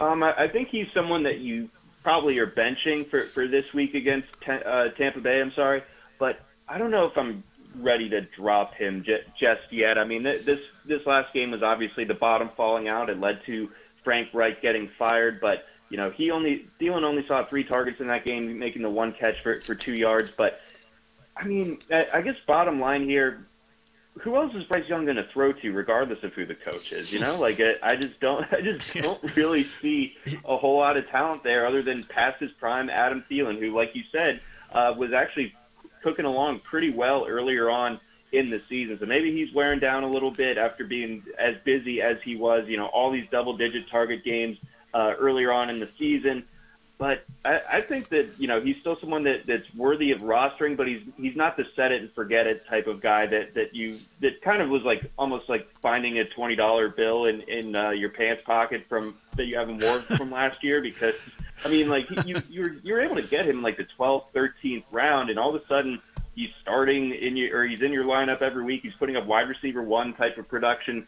[0.00, 1.68] Um, I, I, think he's someone that you
[2.02, 5.40] probably are benching for, for this week against uh, Tampa Bay.
[5.40, 5.82] I'm sorry,
[6.18, 7.42] but I don't know if I'm
[7.76, 9.98] ready to drop him j- just yet.
[9.98, 13.10] I mean, th- this this last game was obviously the bottom falling out.
[13.10, 13.70] It led to
[14.02, 18.06] Frank Reich getting fired, but you know he only Thielen only saw three targets in
[18.08, 20.30] that game, making the one catch for for two yards.
[20.30, 20.60] But
[21.36, 23.46] I mean, I, I guess bottom line here,
[24.20, 27.12] who else is Bryce Young going to throw to, regardless of who the coach is?
[27.12, 30.96] You know, like I, I just don't, I just don't really see a whole lot
[30.96, 34.40] of talent there, other than past his prime Adam Thielen, who, like you said,
[34.72, 35.54] uh, was actually
[36.02, 37.98] cooking along pretty well earlier on
[38.32, 38.98] in the season.
[38.98, 42.68] So maybe he's wearing down a little bit after being as busy as he was,
[42.68, 44.58] you know, all these double digit target games
[44.92, 46.44] uh, earlier on in the season.
[46.96, 50.76] But I, I think that, you know, he's still someone that, that's worthy of rostering,
[50.76, 53.74] but he's he's not the set it and forget it type of guy that, that
[53.74, 57.74] you that kind of was like almost like finding a twenty dollar bill in, in
[57.74, 61.14] uh, your pants pocket from that you haven't worn from last year because
[61.64, 65.30] I mean, like you you're you're able to get him like the 12th, 13th round,
[65.30, 66.00] and all of a sudden
[66.34, 68.82] he's starting in your or he's in your lineup every week.
[68.82, 71.06] He's putting up wide receiver one type of production.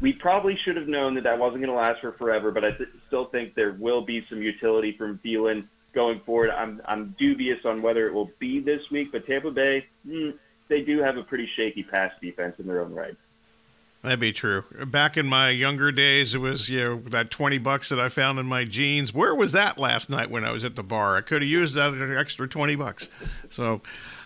[0.00, 2.72] We probably should have known that that wasn't going to last for forever, but I
[2.72, 6.50] th- still think there will be some utility from Thielen going forward.
[6.50, 10.34] I'm I'm dubious on whether it will be this week, but Tampa Bay, mm,
[10.68, 13.16] they do have a pretty shaky pass defense in their own right.
[14.02, 14.62] That'd be true.
[14.86, 18.38] Back in my younger days, it was you know that twenty bucks that I found
[18.38, 19.12] in my jeans.
[19.12, 21.16] Where was that last night when I was at the bar?
[21.16, 23.08] I could have used that extra twenty bucks.
[23.48, 23.80] So,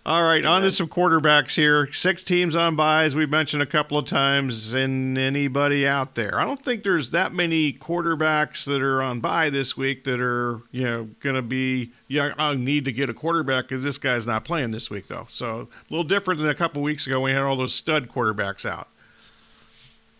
[0.07, 1.93] all right, on to some quarterbacks here.
[1.93, 3.15] Six teams on buys.
[3.15, 4.73] We mentioned a couple of times.
[4.73, 6.41] And anybody out there?
[6.41, 10.61] I don't think there's that many quarterbacks that are on buy this week that are
[10.71, 11.93] you know going to be.
[12.09, 15.27] Yeah, I need to get a quarterback because this guy's not playing this week though.
[15.29, 18.09] So a little different than a couple weeks ago when we had all those stud
[18.09, 18.89] quarterbacks out.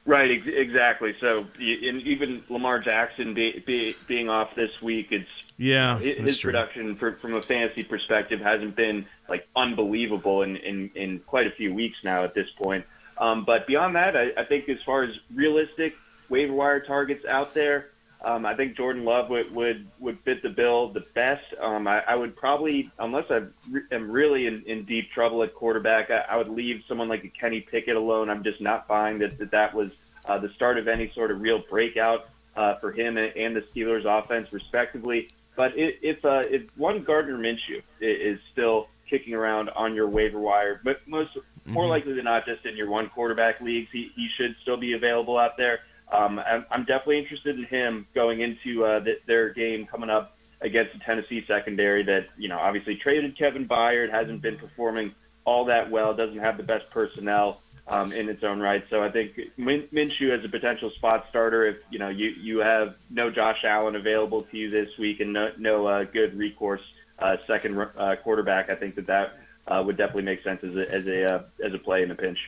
[0.07, 1.15] Right, ex- exactly.
[1.21, 6.97] So, and even Lamar Jackson be, be, being off this week, it's yeah, his production
[6.97, 11.73] for, from a fantasy perspective hasn't been like unbelievable in, in, in quite a few
[11.73, 12.85] weeks now at this point.
[13.17, 15.95] Um, but beyond that, I, I think as far as realistic
[16.29, 17.91] waiver wire targets out there,
[18.23, 21.45] um, I think Jordan Love would, would, would fit the bill the best.
[21.59, 25.55] Um, I, I would probably, unless I re- am really in, in deep trouble at
[25.55, 28.29] quarterback, I, I would leave someone like a Kenny Pickett alone.
[28.29, 29.93] I'm just not buying that that, that was
[30.27, 33.63] uh, the start of any sort of real breakout uh, for him and, and the
[33.63, 35.29] Steelers offense, respectively.
[35.57, 40.81] But if, uh, if one Gardner Minshew is still kicking around on your waiver wire,
[40.83, 44.57] but most more likely than not, just in your one quarterback leagues, he, he should
[44.63, 45.81] still be available out there.
[46.11, 50.37] Um, I'm, I'm definitely interested in him going into uh, the, their game coming up
[50.61, 55.65] against the Tennessee secondary that, you know, obviously traded Kevin Byard, hasn't been performing all
[55.67, 58.85] that well, doesn't have the best personnel um, in its own right.
[58.91, 62.59] So I think Min- Minshew as a potential spot starter, if, you know, you, you
[62.59, 66.83] have no Josh Allen available to you this week and no, no uh, good recourse
[67.21, 70.91] uh, second uh, quarterback, I think that that uh, would definitely make sense as a,
[70.93, 72.39] as a, uh, as a play in a pinch.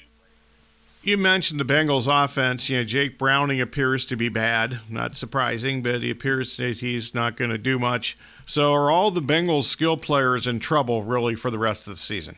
[1.02, 2.68] You mentioned the Bengals offense.
[2.68, 4.78] You know, Jake Browning appears to be bad.
[4.88, 8.16] Not surprising, but he appears that he's not going to do much.
[8.46, 11.98] So, are all the Bengals skill players in trouble really for the rest of the
[11.98, 12.36] season?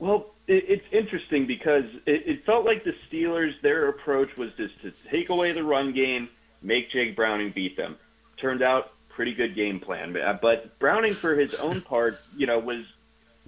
[0.00, 4.80] Well, it, it's interesting because it, it felt like the Steelers, their approach was just
[4.82, 6.28] to take away the run game,
[6.60, 7.96] make Jake Browning beat them.
[8.36, 12.84] Turned out pretty good game plan, but Browning, for his own part, you know, was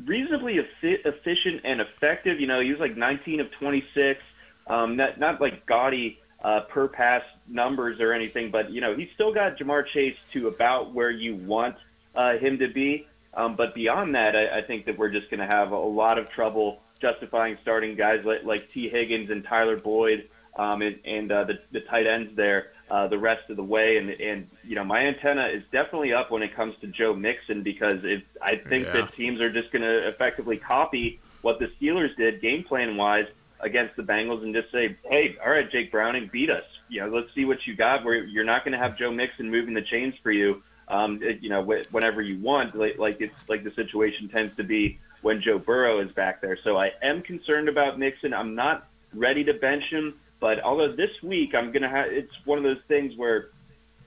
[0.05, 2.41] reasonably efficient and effective.
[2.41, 4.23] You know, he was like 19 of 26.
[4.67, 9.09] Um, not not like gaudy uh, per pass numbers or anything, but you know, he's
[9.15, 11.77] still got Ja'Marr Chase to about where you want
[12.15, 13.07] uh, him to be.
[13.35, 16.19] Um, but beyond that, I, I think that we're just going to have a lot
[16.19, 21.33] of trouble justifying starting guys like, like Tee Higgins and Tyler Boyd um, and, and
[21.33, 23.97] uh, the, the tight ends there uh, the rest of the way.
[23.97, 27.65] And, and, you know, my antenna is definitely up when it comes to Joe Mixon
[27.65, 28.93] because it, I think Yeah.
[29.03, 33.27] that teams are just going to effectively copy what the Steelers did game plan wise
[33.61, 36.63] against the Bengals and just say, hey, all right, Jake Browning, beat us.
[36.89, 38.05] You know, let's see what you got.
[38.05, 40.63] Where you're not going to have Joe Mixon moving the chains for you.
[40.87, 44.63] Um, you know, wh- whenever you want, like, like it's like the situation tends to
[44.63, 46.59] be when Joe Burrow is back there.
[46.63, 48.33] So I am concerned about Mixon.
[48.35, 52.59] I'm not ready to bench him, but although this week I'm gonna have, it's one
[52.59, 53.51] of those things where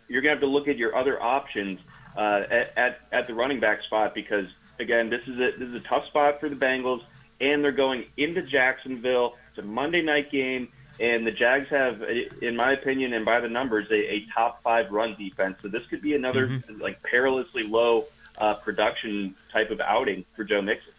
[0.07, 1.79] you're gonna have to look at your other options
[2.15, 4.47] uh, at, at at the running back spot because
[4.79, 7.03] again, this is a this is a tough spot for the Bengals,
[7.41, 9.35] and they're going into Jacksonville.
[9.49, 12.01] It's a Monday night game, and the Jags have,
[12.41, 15.57] in my opinion, and by the numbers, a, a top five run defense.
[15.61, 18.05] So this could be another like perilously low
[18.37, 20.93] uh, production type of outing for Joe Mixon.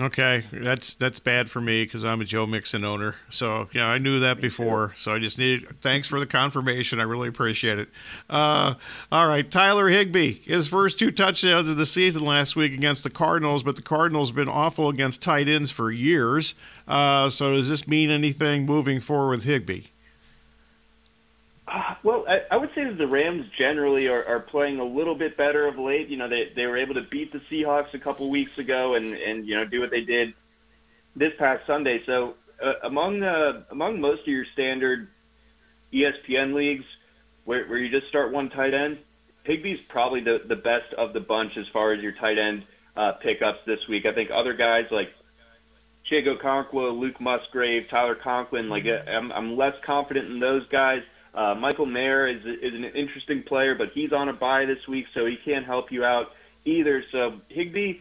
[0.00, 3.16] Okay, that's that's bad for me because I'm a Joe Mixon owner.
[3.30, 4.94] So yeah, I knew that before.
[4.96, 5.80] So I just needed.
[5.80, 7.00] Thanks for the confirmation.
[7.00, 7.88] I really appreciate it.
[8.30, 8.74] Uh,
[9.10, 13.10] all right, Tyler Higbee, his first two touchdowns of the season last week against the
[13.10, 16.54] Cardinals, but the Cardinals have been awful against tight ends for years.
[16.86, 19.86] Uh, so does this mean anything moving forward with Higbee?
[22.02, 25.36] Well, I, I would say that the Rams generally are, are playing a little bit
[25.36, 26.08] better of late.
[26.08, 29.14] You know, they they were able to beat the Seahawks a couple weeks ago, and
[29.14, 30.34] and you know do what they did
[31.16, 32.02] this past Sunday.
[32.06, 35.08] So uh, among uh, among most of your standard
[35.92, 36.84] ESPN leagues,
[37.44, 38.98] where where you just start one tight end,
[39.44, 42.64] Higbee's probably the the best of the bunch as far as your tight end
[42.96, 44.06] uh, pickups this week.
[44.06, 45.12] I think other guys like
[46.08, 51.02] Chig Okonkwo, Luke Musgrave, Tyler Conklin, like uh, I'm, I'm less confident in those guys.
[51.38, 55.06] Uh, Michael Mayer is, is an interesting player, but he's on a bye this week,
[55.14, 56.32] so he can't help you out
[56.64, 57.04] either.
[57.12, 58.00] So Higbee,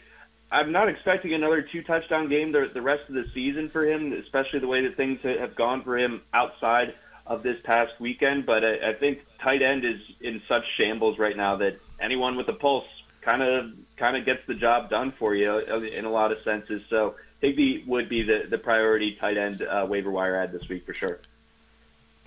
[0.51, 4.11] I'm not expecting another two touchdown game the, the rest of the season for him,
[4.13, 6.95] especially the way that things have gone for him outside
[7.27, 8.47] of this past weekend.
[8.47, 12.49] But I, I think tight end is in such shambles right now that anyone with
[12.49, 12.87] a pulse
[13.21, 16.81] kind of kind of gets the job done for you in a lot of senses.
[16.89, 20.87] So Higbee would be the, the priority tight end uh, waiver wire ad this week
[20.87, 21.19] for sure.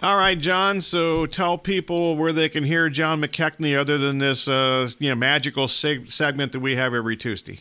[0.02, 0.80] All right, John.
[0.80, 5.14] So tell people where they can hear John McKechnie other than this, uh, you know,
[5.14, 7.60] magical seg- segment that we have every Tuesday.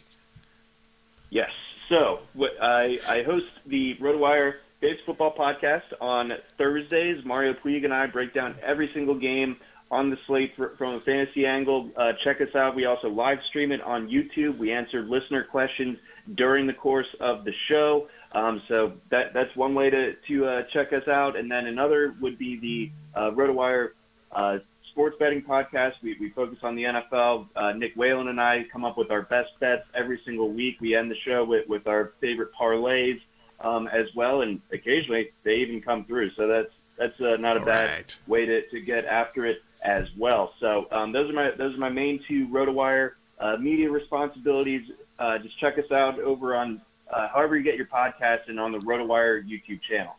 [1.29, 1.51] Yes.
[1.89, 2.21] So
[2.61, 7.25] I, I host the RotoWire Dave's Football Podcast on Thursdays.
[7.25, 9.57] Mario Puig and I break down every single game
[9.91, 11.89] on the slate for, from a fantasy angle.
[11.97, 12.75] Uh, check us out.
[12.75, 14.57] We also live stream it on YouTube.
[14.57, 15.97] We answer listener questions
[16.35, 18.07] during the course of the show.
[18.31, 21.35] Um, so that that's one way to to uh, check us out.
[21.35, 23.91] And then another would be the uh, RotoWire
[24.31, 24.59] uh,
[24.91, 25.93] sports betting podcast.
[26.01, 27.47] We, we focus on the NFL.
[27.55, 30.77] Uh, Nick Whalen and I come up with our best bets every single week.
[30.79, 33.19] We end the show with, with our favorite parlays
[33.61, 36.31] um, as well, and occasionally they even come through.
[36.31, 38.17] So that's that's uh, not a All bad right.
[38.27, 40.53] way to, to get after it as well.
[40.59, 44.91] So um, those are my those are my main two RotoWire uh, media responsibilities.
[45.17, 48.71] Uh, just check us out over on uh, however you get your podcast and on
[48.71, 50.15] the RotoWire YouTube channel.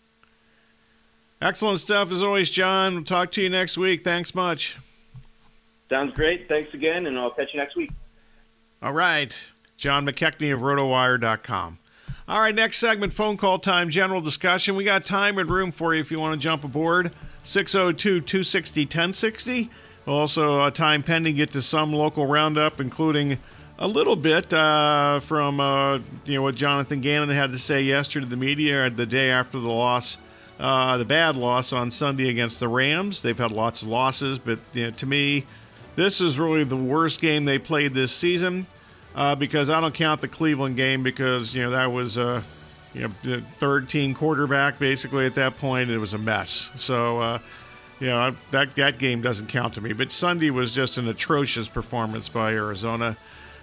[1.43, 2.95] Excellent stuff as always, John.
[2.95, 4.05] We'll talk to you next week.
[4.05, 4.77] Thanks much.
[5.89, 6.49] Sounds great.
[6.49, 7.91] Thanks again, and I'll catch you next week.
[8.83, 9.37] All right.
[9.77, 11.79] John McKechnie of RotoWire.com.
[12.29, 14.77] All right, next segment, phone call time, general discussion.
[14.77, 17.13] We got time and room for you if you want to jump aboard.
[17.43, 19.71] 602 260 1060.
[20.07, 23.39] Also, uh, time pending, get to some local roundup, including
[23.81, 28.27] a little bit uh, from uh, you know what Jonathan Gannon had to say yesterday
[28.27, 30.19] to the media the day after the loss,
[30.59, 33.23] uh, the bad loss on Sunday against the Rams.
[33.23, 35.47] They've had lots of losses, but you know, to me,
[35.97, 38.67] this is really the worst game they played this season
[39.15, 42.45] uh, because I don't count the Cleveland game because you know that was a
[42.93, 45.85] you know the third team quarterback basically at that point.
[45.85, 46.71] And it was a mess.
[46.77, 47.39] So uh,
[47.99, 49.95] you know that that game doesn't count to me.
[49.95, 53.17] But Sunday was just an atrocious performance by Arizona.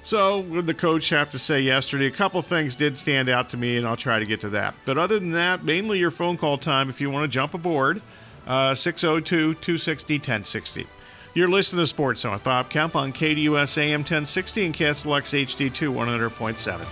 [0.08, 2.06] So did the coach have to say yesterday?
[2.06, 4.74] A couple things did stand out to me, and I'll try to get to that.
[4.86, 8.02] But other than that, mainly your phone call time if you want to jump aboard.
[8.48, 10.88] Uh, 602 260 1060.
[11.34, 15.94] You're listening to Sports Zone with Bob Kemp on KDUS AM 1060 and KSLX HD2
[15.94, 16.86] 100.7.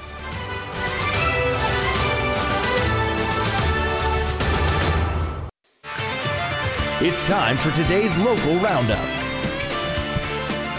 [7.02, 9.25] It's time for today's local roundup.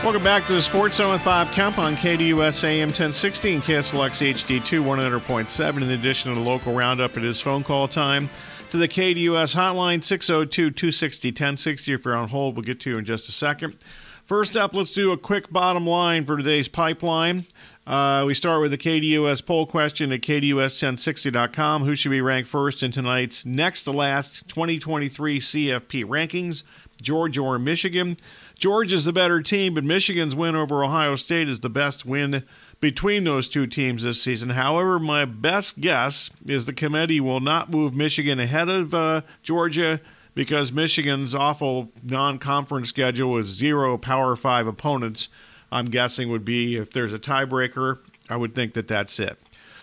[0.07, 4.35] Welcome back to the Sports Zone with Bob Kemp on KDUS AM 1060 and KSLX
[4.35, 5.77] HD2 100.7.
[5.83, 8.31] In addition to the local roundup, it is phone call time
[8.71, 11.93] to the KDUS hotline 602 260 1060.
[11.93, 13.79] If you're on hold, we'll get to you in just a second.
[14.25, 17.45] First up, let's do a quick bottom line for today's pipeline.
[17.85, 21.83] Uh, we start with the KDUS poll question at KDUS1060.com.
[21.83, 26.63] Who should be ranked first in tonight's next to last 2023 CFP rankings?
[27.03, 28.17] Georgia or Michigan?
[28.57, 32.43] Georgia's the better team, but Michigan's win over Ohio State is the best win
[32.81, 34.51] between those two teams this season.
[34.51, 40.01] However, my best guess is the committee will not move Michigan ahead of uh, Georgia
[40.35, 45.29] because Michigan's awful non conference schedule with zero Power Five opponents,
[45.71, 47.99] I'm guessing, would be if there's a tiebreaker,
[48.31, 49.39] I would think that that's it.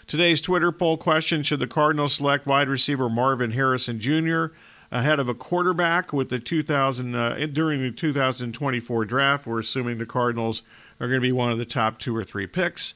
[0.07, 4.47] Today's Twitter poll question Should the Cardinals select wide receiver Marvin Harrison Jr.
[4.93, 9.47] ahead of a quarterback with the 2000 uh, during the 2024 draft?
[9.47, 10.61] We're assuming the Cardinals
[10.99, 12.93] are going to be one of the top two or three picks.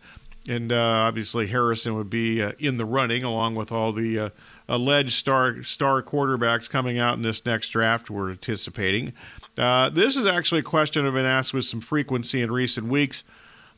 [0.47, 4.29] And uh, obviously, Harrison would be uh, in the running along with all the uh,
[4.69, 9.11] alleged star star quarterbacks coming out in this next draft we're anticipating.
[9.57, 13.25] Uh, this is actually a question I've been asked with some frequency in recent weeks.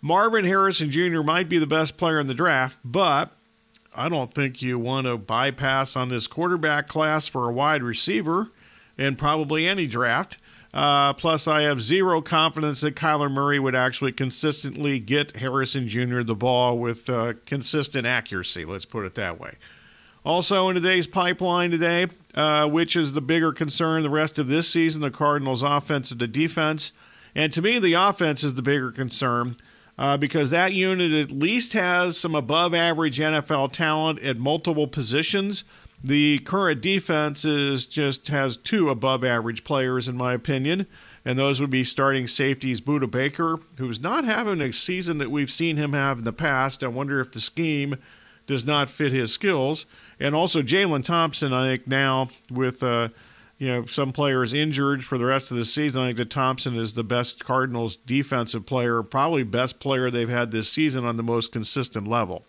[0.02, 1.22] Marvin Harrison Jr.
[1.22, 3.32] might be the best player in the draft, but
[3.96, 8.50] I don't think you want to bypass on this quarterback class for a wide receiver
[8.98, 10.38] in probably any draft.
[10.72, 16.22] Uh, plus, I have zero confidence that Kyler Murray would actually consistently get Harrison Jr.
[16.22, 18.66] the ball with uh, consistent accuracy.
[18.66, 19.56] Let's put it that way.
[20.24, 24.70] Also, in today's pipeline today, uh, which is the bigger concern the rest of this
[24.70, 26.92] season, the Cardinals' offense or the defense.
[27.34, 29.56] And to me, the offense is the bigger concern
[30.00, 35.66] uh, because that unit at least has some above average NFL talent at multiple positions.
[36.02, 40.88] The current defense is just has two above average players, in my opinion,
[41.26, 45.52] and those would be starting safeties Budda Baker, who's not having a season that we've
[45.52, 46.82] seen him have in the past.
[46.82, 47.98] I wonder if the scheme
[48.48, 49.86] does not fit his skills,
[50.18, 51.52] and also Jalen Thompson.
[51.52, 53.10] I think now with uh,
[53.60, 56.78] you know some players injured for the rest of the season, I think that Thompson
[56.78, 61.24] is the best Cardinals defensive player, probably best player they've had this season on the
[61.24, 62.46] most consistent level.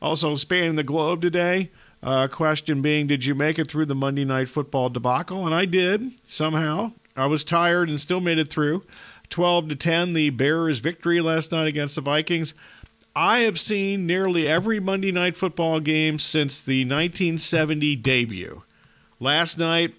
[0.00, 1.70] Also spanning the globe today.
[2.00, 5.44] Uh, question being, did you make it through the Monday Night Football debacle?
[5.44, 6.92] And I did somehow.
[7.16, 8.84] I was tired and still made it through.
[9.30, 12.54] 12 to 10, the Bears' victory last night against the Vikings.
[13.16, 18.62] I have seen nearly every Monday Night Football game since the 1970 debut.
[19.18, 19.94] Last night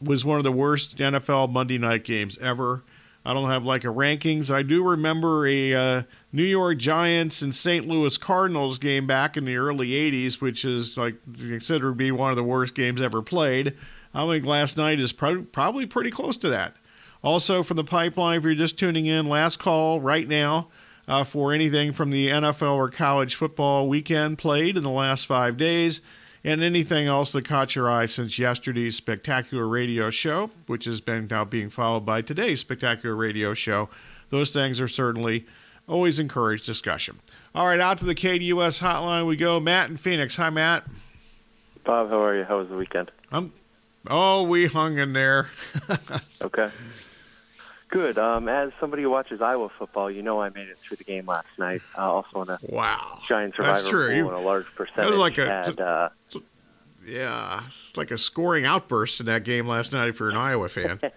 [0.00, 2.82] was one of the worst NFL Monday night games ever.
[3.26, 4.52] I don't have like a rankings.
[4.52, 7.88] I do remember a uh, New York Giants and St.
[7.88, 12.30] Louis Cardinals game back in the early 80s, which is like considered to be one
[12.30, 13.74] of the worst games ever played.
[14.12, 16.76] I think last night is pro- probably pretty close to that.
[17.22, 20.68] Also, from the pipeline, if you're just tuning in, last call right now
[21.08, 25.56] uh, for anything from the NFL or college football weekend played in the last five
[25.56, 26.02] days,
[26.44, 31.26] and anything else that caught your eye since yesterday's spectacular radio show, which has been
[31.30, 33.88] now being followed by today's spectacular radio show.
[34.28, 35.46] Those things are certainly
[35.88, 37.18] always encourage discussion.
[37.54, 39.58] All right, out to the KDUS hotline we go.
[39.58, 40.36] Matt in Phoenix.
[40.36, 40.84] Hi, Matt.
[41.84, 42.44] Bob, how are you?
[42.44, 43.10] How was the weekend?
[43.32, 43.52] I'm.
[44.10, 45.48] Oh, we hung in there.
[46.42, 46.70] okay.
[47.88, 48.18] Good.
[48.18, 51.26] Um, as somebody who watches Iowa football, you know I made it through the game
[51.26, 51.80] last night.
[51.96, 54.14] Uh, also in a wow giant survivor That's true.
[54.14, 54.96] You- and a large percentage.
[54.96, 56.08] That was like a- had, uh,
[57.06, 60.68] Yeah, it's like a scoring outburst in that game last night if you're an Iowa
[60.68, 61.00] fan.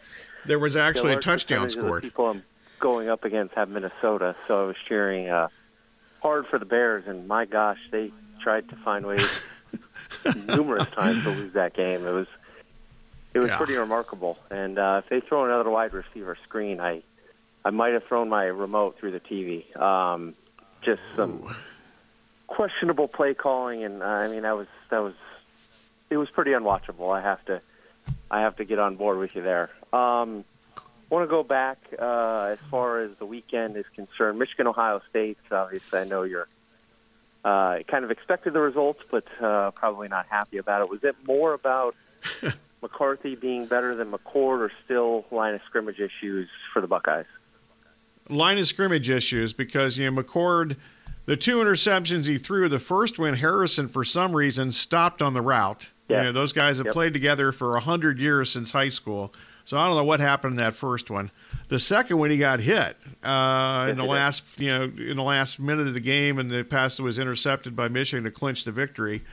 [0.46, 2.04] There was actually a touchdown scored.
[2.04, 2.42] people I'm
[2.80, 5.50] going up against have Minnesota, so I was cheering uh,
[6.22, 9.62] hard for the Bears, and my gosh, they tried to find ways
[10.48, 12.06] numerous times to lose that game.
[12.08, 12.28] It was
[13.34, 13.58] it was Yeah.
[13.58, 14.38] pretty remarkable.
[14.50, 17.04] And uh, if they throw another wide receiver screen, I
[17.66, 19.76] I might have thrown my remote through the TV.
[19.80, 20.36] Um,
[20.82, 21.54] just some
[22.48, 25.14] questionable play calling, and uh, I mean that was that was
[26.10, 27.16] it was pretty unwatchable.
[27.16, 27.62] I have to
[28.32, 29.70] I have to get on board with you there.
[29.94, 30.46] Um,
[31.10, 34.40] want to go back uh, as far as the weekend is concerned.
[34.40, 35.38] Michigan, Ohio State.
[35.52, 36.48] Obviously, I know you're
[37.46, 40.90] uh, kind of expected the results, but uh, probably not happy about it.
[40.90, 41.96] Was it more about
[42.82, 47.26] McCarthy being better than McCord, or still line of scrimmage issues for the Buckeyes?
[48.30, 50.76] line of scrimmage issues because you know McCord,
[51.28, 55.42] the two interceptions he threw, the first one Harrison for some reason stopped on the
[55.42, 55.92] route.
[56.10, 56.18] Yeah.
[56.20, 56.94] You know, those guys have Yep.
[56.94, 59.34] played together for a hundred years since high school.
[59.64, 61.32] So I don't know what happened in that first one.
[61.70, 65.58] The second one he got hit uh, in the last you know in the last
[65.60, 69.24] minute of the game, and the pass was intercepted by Michigan to clinch the victory.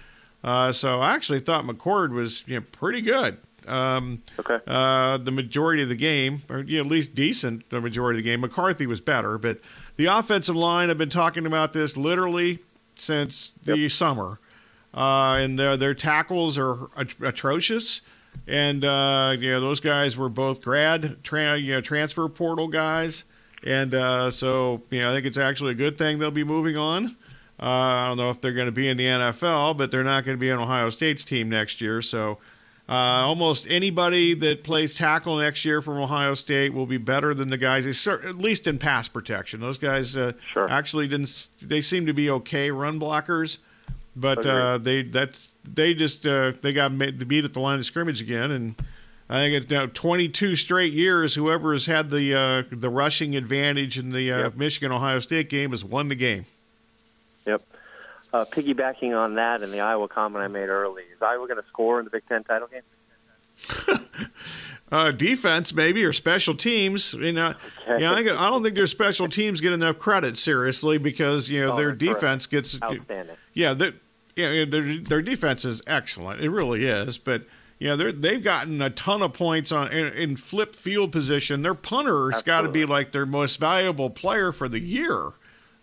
[0.44, 3.38] Uh, so I actually thought McCord was you know pretty good.
[3.66, 4.58] Um, okay.
[4.66, 8.24] Uh, the majority of the game, or you know, at least decent, the majority of
[8.24, 8.40] the game.
[8.40, 9.58] McCarthy was better, but
[9.96, 10.90] the offensive line.
[10.90, 12.58] I've been talking about this literally
[12.94, 14.38] since the summer,
[14.92, 18.02] uh, and their, their tackles are at- atrocious.
[18.46, 23.24] And uh, you know, those guys were both grad, tra- you know, transfer portal guys,
[23.64, 26.76] and uh, so you know, I think it's actually a good thing they'll be moving
[26.76, 27.16] on.
[27.60, 30.24] Uh, I don't know if they're going to be in the NFL, but they're not
[30.24, 32.02] going to be on Ohio State's team next year.
[32.02, 32.38] So
[32.88, 37.48] uh, almost anybody that plays tackle next year from Ohio State will be better than
[37.48, 39.60] the guys, at least in pass protection.
[39.60, 40.32] Those guys uh,
[40.68, 41.48] actually didn't.
[41.62, 43.58] They seem to be okay run blockers,
[44.14, 48.20] but uh, they that's they just uh, they got beat at the line of scrimmage
[48.20, 48.74] again, and
[49.30, 51.34] I think it's now 22 straight years.
[51.34, 55.70] Whoever has had the uh, the rushing advantage in the uh, Michigan Ohio State game
[55.70, 56.44] has won the game.
[58.34, 61.68] Uh, piggybacking on that and the Iowa comment I made early, is Iowa going to
[61.68, 64.00] score in the Big Ten title game?
[64.90, 67.12] uh, defense maybe or special teams.
[67.12, 67.54] You know,
[67.88, 68.02] Okay.
[68.02, 71.74] yeah, I, I don't think their special teams get enough credit seriously because you know
[71.74, 72.20] Oh, their that's correct.
[72.20, 73.36] defense gets Outstanding.
[73.52, 73.92] yeah, their,
[74.34, 76.40] yeah, their their defense is excellent.
[76.40, 77.42] It really is, but.
[77.80, 81.60] You know, they've gotten a ton of points on in, in flip field position.
[81.62, 85.32] Their punter's got to be like their most valuable player for the year.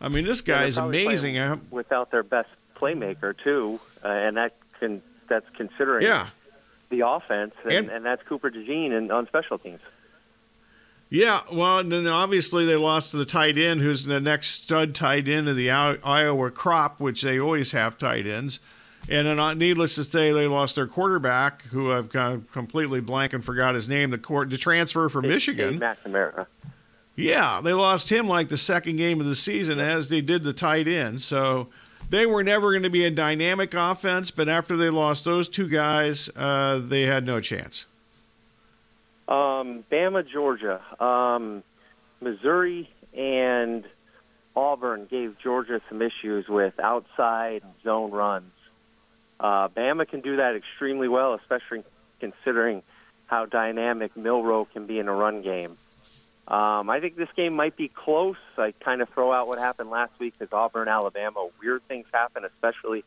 [0.02, 1.62] I mean, this Yeah, they're guy's probably amazing.
[1.70, 6.28] Without their best playmaker too, uh, and that can that's considering Yeah.
[6.90, 9.80] the offense, and, And- and, that's Cooper DeJean and on special teams.
[11.10, 14.96] Yeah, well, and then obviously they lost to the tight end, who's the next stud
[14.96, 18.60] tight end of the Iowa crop, which they always have tight ends.
[19.10, 23.34] And then, uh, needless to say, they lost their quarterback, who I've gone completely blank
[23.34, 25.80] and forgot his name, the court, the transfer from Michigan.
[25.80, 26.46] McNamara.
[27.16, 30.54] Yeah, they lost him like the second game of the season, as they did the
[30.54, 31.22] tight end.
[31.22, 31.68] So
[32.10, 35.68] they were never going to be a dynamic offense, but after they lost those two
[35.68, 37.86] guys, uh, they had no chance.
[39.28, 41.64] Um, Bama, Georgia, um,
[42.22, 43.86] Missouri, and
[44.56, 48.52] Auburn gave Georgia some issues with outside zone runs.
[49.40, 51.84] Uh, Bama can do that extremely well, especially
[52.20, 52.84] considering
[53.28, 55.78] how dynamic Milroe can be in a run game.
[56.48, 58.38] Um, I think this game might be close.
[58.58, 62.44] I kind of throw out what happened last week because Auburn, Alabama, weird things happen,
[62.44, 63.04] especially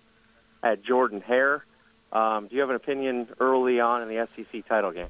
[0.63, 1.65] at Jordan Hare.
[2.13, 5.09] Um, do you have an opinion early on in the SEC title game?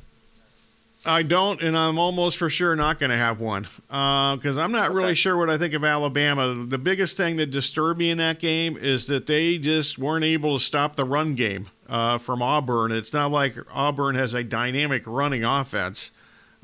[1.06, 4.94] I don't, and I'm almost for sure not going to have one because I'm not
[4.94, 6.54] really sure what I think of Alabama.
[6.66, 10.58] The biggest thing that disturbed me in that game is that they just weren't able
[10.58, 12.90] to stop the run game uh, from Auburn.
[12.90, 16.10] It's not like Auburn has a dynamic running offense.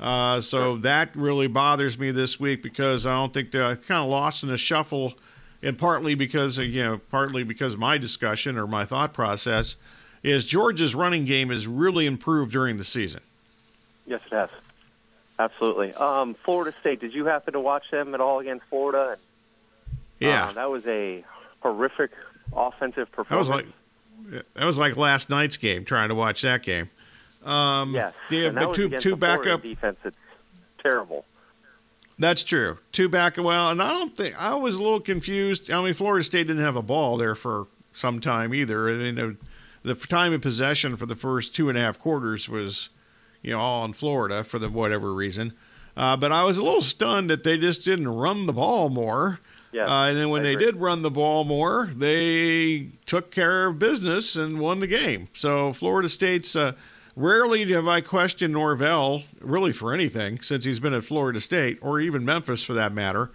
[0.01, 4.09] Uh, so that really bothers me this week because I don't think they're kind of
[4.09, 5.13] lost in the shuffle,
[5.61, 9.75] and partly because you know, partly because my discussion or my thought process
[10.23, 13.21] is Georgia's running game has really improved during the season.
[14.07, 14.49] Yes, it has.
[15.37, 15.93] Absolutely.
[15.93, 16.99] Um, Florida State.
[16.99, 19.17] Did you happen to watch them at all against Florida?
[20.19, 21.23] Yeah, uh, that was a
[21.59, 22.11] horrific
[22.53, 23.47] offensive performance.
[23.47, 23.65] That was
[24.33, 25.85] like that was like last night's game.
[25.85, 26.89] Trying to watch that game.
[27.43, 29.97] Um, yes, yeah, but two two backup defense.
[30.03, 30.17] It's
[30.81, 31.25] terrible.
[32.19, 32.77] That's true.
[32.91, 35.71] Two back well, and I don't think I was a little confused.
[35.71, 38.89] I mean, Florida State didn't have a ball there for some time either.
[38.89, 39.37] I mean,
[39.83, 42.89] the time of possession for the first two and a half quarters was,
[43.41, 45.53] you know, all in Florida for the whatever reason.
[45.97, 49.39] Uh, but I was a little stunned that they just didn't run the ball more.
[49.71, 50.65] Yeah, uh, and then when I they agree.
[50.65, 55.29] did run the ball more, they took care of business and won the game.
[55.33, 56.73] So Florida State's uh,
[57.15, 61.99] rarely have I questioned Norvell really for anything since he's been at Florida State or
[61.99, 63.31] even Memphis for that matter.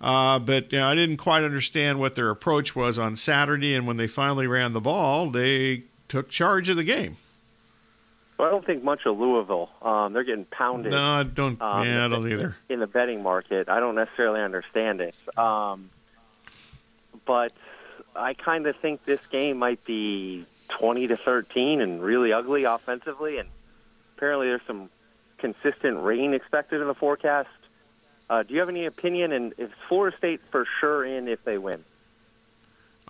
[0.00, 3.86] Uh, but you know, I didn't quite understand what their approach was on Saturday, and
[3.86, 7.16] when they finally ran the ball, they took charge of the game.
[8.38, 9.68] Well, I don't think much of Louisville.
[9.82, 10.92] Um, they're getting pounded.
[10.92, 11.60] No, I don't.
[11.60, 12.56] um, yeah, I in the- don't either.
[12.68, 15.16] In the betting market, I don't necessarily understand it.
[15.36, 15.90] Um,
[17.26, 17.52] but
[18.14, 23.38] I kind of think this game might be 20 to 13 and really ugly offensively.
[23.38, 23.48] And
[24.16, 24.90] apparently, there's some
[25.38, 27.48] consistent rain expected in the forecast.
[28.30, 29.32] Uh, do you have any opinion?
[29.32, 31.84] And is Florida State for sure in if they win?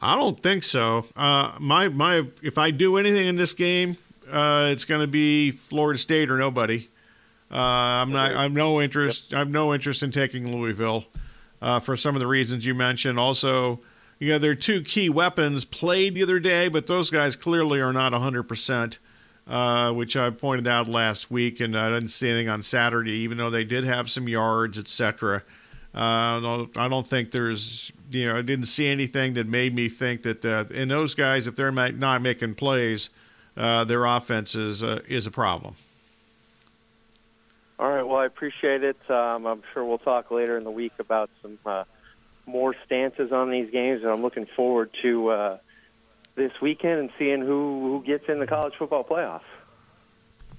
[0.00, 1.06] I don't think so.
[1.16, 3.96] Uh, my my, if I do anything in this game,
[4.30, 6.88] uh, it's going to be Florida State or nobody.
[7.50, 8.36] Uh, I'm not.
[8.36, 9.34] I'm no interest.
[9.34, 11.06] I have no interest in taking Louisville
[11.62, 13.18] uh, for some of the reasons you mentioned.
[13.18, 13.80] Also,
[14.18, 17.92] you know, their two key weapons played the other day, but those guys clearly are
[17.92, 18.98] not 100 percent.
[19.46, 23.38] Uh, which I pointed out last week, and I didn't see anything on Saturday, even
[23.38, 25.42] though they did have some yards, etc.
[25.94, 30.22] Uh, I don't think there's, you know, I didn't see anything that made me think
[30.24, 33.08] that, uh, and those guys, if they're not making plays,
[33.56, 35.74] uh, their offense is uh, is a problem.
[37.78, 38.02] All right.
[38.02, 38.98] Well, I appreciate it.
[39.10, 41.84] Um, I'm sure we'll talk later in the week about some uh,
[42.48, 45.58] more stances on these games, and I'm looking forward to uh,
[46.34, 49.42] this weekend and seeing who who gets in the college football playoff.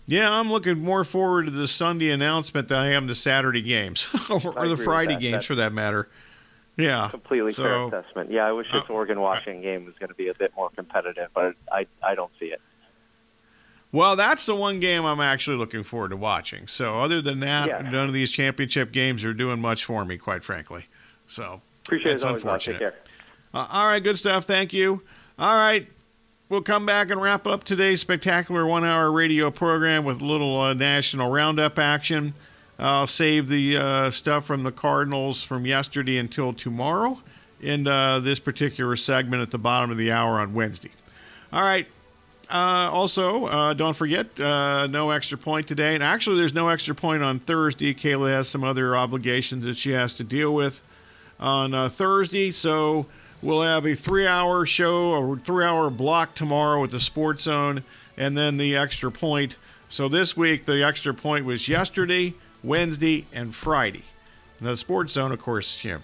[0.05, 4.07] Yeah, I'm looking more forward to the Sunday announcement than I am the Saturday games
[4.29, 5.19] or, or the Friday that.
[5.21, 6.09] games That's- for that matter.
[6.77, 8.31] Yeah, Completely so, fair assessment.
[8.31, 11.27] Yeah, I wish this Oregon Washington game was going to be a bit more competitive,
[11.35, 12.61] but I I don't see it.
[13.91, 16.67] Well, that's the one game I'm actually looking forward to watching.
[16.67, 17.81] So, other than that, Yeah.
[17.81, 20.85] none of these championship games are doing much for me, quite frankly.
[21.25, 22.29] So, Appreciate it's it.
[22.29, 22.73] Unfortunate.
[22.73, 22.99] Take care.
[23.51, 24.45] Uh, all right, good stuff.
[24.45, 25.01] Thank you.
[25.39, 25.87] All right,
[26.47, 30.75] we'll come back and wrap up today's spectacular one-hour radio program with a little uh,
[30.75, 32.35] national roundup action.
[32.77, 37.19] I'll save the uh, stuff from the Cardinals from yesterday until tomorrow
[37.59, 40.91] in uh, this particular segment at the bottom of the hour on Wednesday.
[41.51, 41.87] All right.
[42.51, 45.95] Uh, also, uh, don't forget, uh, no extra point today.
[45.95, 47.95] And actually, there's no extra point on Thursday.
[47.95, 50.83] Kayla has some other obligations that she has to deal with
[51.39, 52.51] on uh, Thursday.
[52.51, 53.05] So
[53.41, 57.83] we'll have a three hour show, a three hour block tomorrow with the Sports Zone,
[58.17, 59.55] and then the extra point.
[59.89, 62.33] So this week, the extra point was yesterday,
[62.63, 64.03] Wednesday, and Friday.
[64.61, 65.99] Now, the Sports Zone, of course, you know,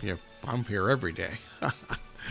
[0.00, 1.38] you know I'm here every day.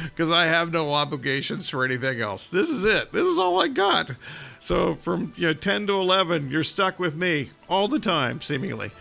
[0.03, 2.49] Because I have no obligations for anything else.
[2.49, 3.11] This is it.
[3.11, 4.11] This is all I got.
[4.59, 8.91] So from you know 10 to 11, you're stuck with me all the time, seemingly.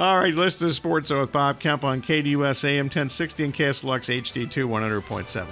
[0.00, 4.66] All right, listen to Sports with Bob Kemp on KDUS AM 1060 and KSLX HD2
[4.66, 5.46] 100.7.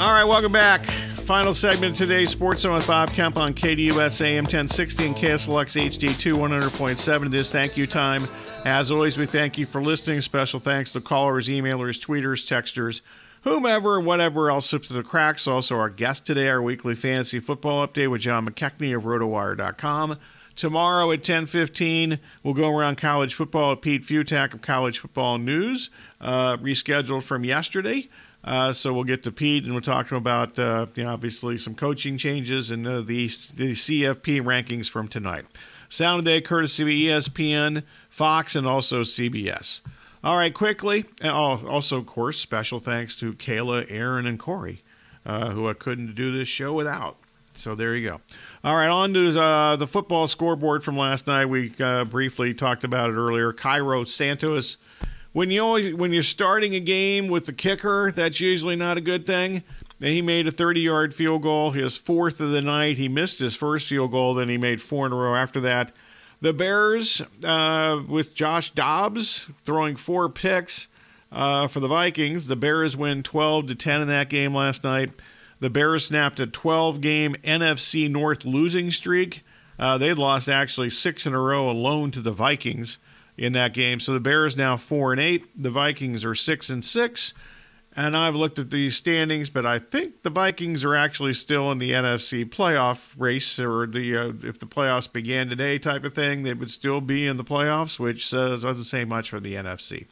[0.00, 0.84] All right, welcome back.
[0.84, 5.98] Final segment of today's Sports Zone with Bob Kemp on KDUS AM 1060 and KSLX
[5.98, 7.26] HD2 100.7.
[7.26, 8.28] It is thank you time.
[8.64, 10.20] As always, we thank you for listening.
[10.20, 13.00] Special thanks to callers, emailers, tweeters, texters,
[13.48, 15.46] whomever, and whatever else slips through the cracks.
[15.46, 20.18] Also, our guest today, our weekly fantasy football update with John McKechnie of RotoWire.com.
[20.54, 25.88] Tomorrow at 10:15, we'll go around college football with Pete Fiutak of College Football News,
[26.20, 28.08] uh, rescheduled from yesterday.
[28.42, 31.12] Uh, so we'll get to Pete and we'll talk to him about uh, you know,
[31.12, 33.26] obviously some coaching changes and uh, the
[33.56, 35.44] the CFP rankings from tonight.
[35.88, 36.82] Sound of the day courtesy
[37.12, 39.80] of ESPN, Fox, and also CBS.
[40.24, 41.04] All right, quickly.
[41.24, 44.82] also, of course, special thanks to Kayla, Aaron, and Corey,
[45.24, 47.16] uh, who I couldn't do this show without.
[47.54, 48.20] So there you go.
[48.62, 51.46] All right, on to uh, the football scoreboard from last night.
[51.46, 53.52] We uh, briefly talked about it earlier.
[53.52, 54.76] Cairo Santos
[55.32, 59.00] when you always when you're starting a game with the kicker, that's usually not a
[59.00, 59.62] good thing.
[60.00, 62.98] And he made a 30-yard field goal, his fourth of the night.
[62.98, 65.92] He missed his first field goal, then he made four in a row after that.
[66.40, 70.86] The Bears, uh, with Josh Dobbs throwing four picks
[71.32, 75.10] uh, for the Vikings, the Bears win 12 to 10 in that game last night.
[75.58, 79.42] The Bears snapped a 12-game NFC North losing streak.
[79.80, 82.98] Uh, they lost actually six in a row alone to the Vikings
[83.36, 83.98] in that game.
[83.98, 85.44] So the Bears now four and eight.
[85.56, 87.34] The Vikings are six and six.
[87.98, 91.78] And I've looked at these standings, but I think the Vikings are actually still in
[91.78, 96.44] the NFC playoff race, or the uh, if the playoffs began today type of thing,
[96.44, 100.06] they would still be in the playoffs, which doesn't say much for the NFC.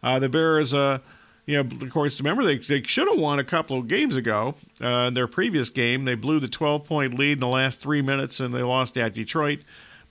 [0.00, 1.00] Uh, the Bears, uh,
[1.44, 4.54] you know, of course, remember they, they should have won a couple of games ago.
[4.80, 8.00] Uh, in their previous game, they blew the 12 point lead in the last three
[8.00, 9.58] minutes, and they lost at Detroit,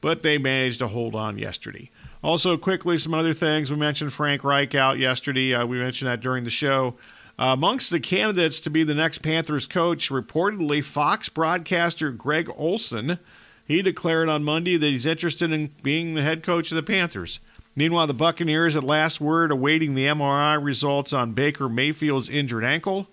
[0.02, 1.90] but they managed to hold on yesterday.
[2.22, 3.72] Also, quickly, some other things.
[3.72, 5.54] We mentioned Frank Reich out yesterday.
[5.54, 6.96] Uh, we mentioned that during the show.
[7.40, 13.18] Uh, amongst the candidates to be the next Panthers coach, reportedly Fox broadcaster Greg Olsen.
[13.66, 17.40] He declared on Monday that he's interested in being the head coach of the Panthers.
[17.76, 23.08] Meanwhile, the Buccaneers at last word awaiting the MRI results on Baker Mayfield's injured ankle.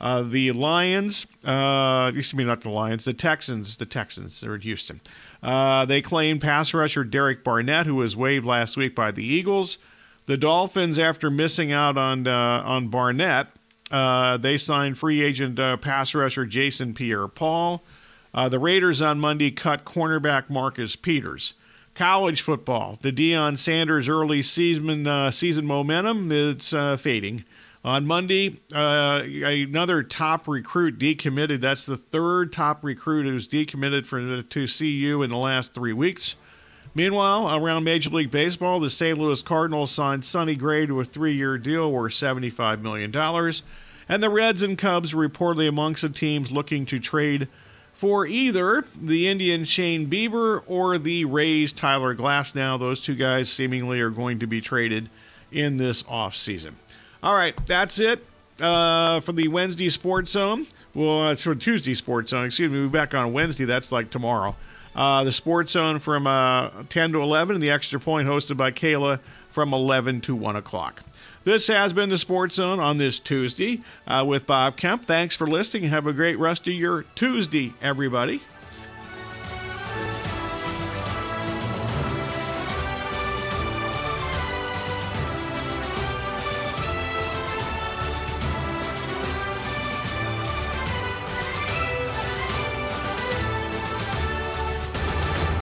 [0.00, 4.54] Uh, the Lions, uh, used to be not the Lions, the Texans, the Texans, they're
[4.54, 5.00] in Houston.
[5.42, 9.78] Uh, they claim pass rusher Derek Barnett, who was waived last week by the Eagles.
[10.26, 13.48] The Dolphins, after missing out on uh, on Barnett,
[13.90, 17.82] uh, they signed free agent uh, pass rusher Jason Pierre-Paul.
[18.32, 21.54] Uh, the Raiders on Monday cut cornerback Marcus Peters.
[21.94, 27.44] College football, the Deion Sanders early season uh, season momentum it's uh, fading.
[27.82, 31.60] On Monday, another top recruit decommitted.
[31.60, 36.36] That's the third top recruit who's decommitted for to CU in the last three weeks.
[36.94, 39.16] Meanwhile, around Major League Baseball, the St.
[39.16, 43.14] Louis Cardinals signed Sonny Gray to a three-year deal worth $75 million.
[44.08, 47.46] And the Reds and Cubs are reportedly amongst the teams looking to trade
[47.92, 52.78] for either the Indian Shane Bieber or the Rays Tyler Glasnow.
[52.78, 55.10] Those two guys seemingly are going to be traded
[55.52, 56.72] in this offseason.
[57.22, 58.24] All right, that's it
[58.60, 60.66] uh, for the Wednesday Sports Zone.
[60.94, 62.46] Well, uh, for Tuesday Sports Zone.
[62.46, 63.64] Excuse me, we'll be back on Wednesday.
[63.64, 64.56] That's like tomorrow.
[64.94, 68.70] Uh, the Sports Zone from uh, 10 to 11, and the Extra Point hosted by
[68.70, 69.20] Kayla
[69.50, 71.02] from 11 to 1 o'clock.
[71.44, 75.04] This has been the Sports Zone on this Tuesday uh, with Bob Kemp.
[75.04, 75.84] Thanks for listening.
[75.84, 78.42] Have a great rest of your Tuesday, everybody.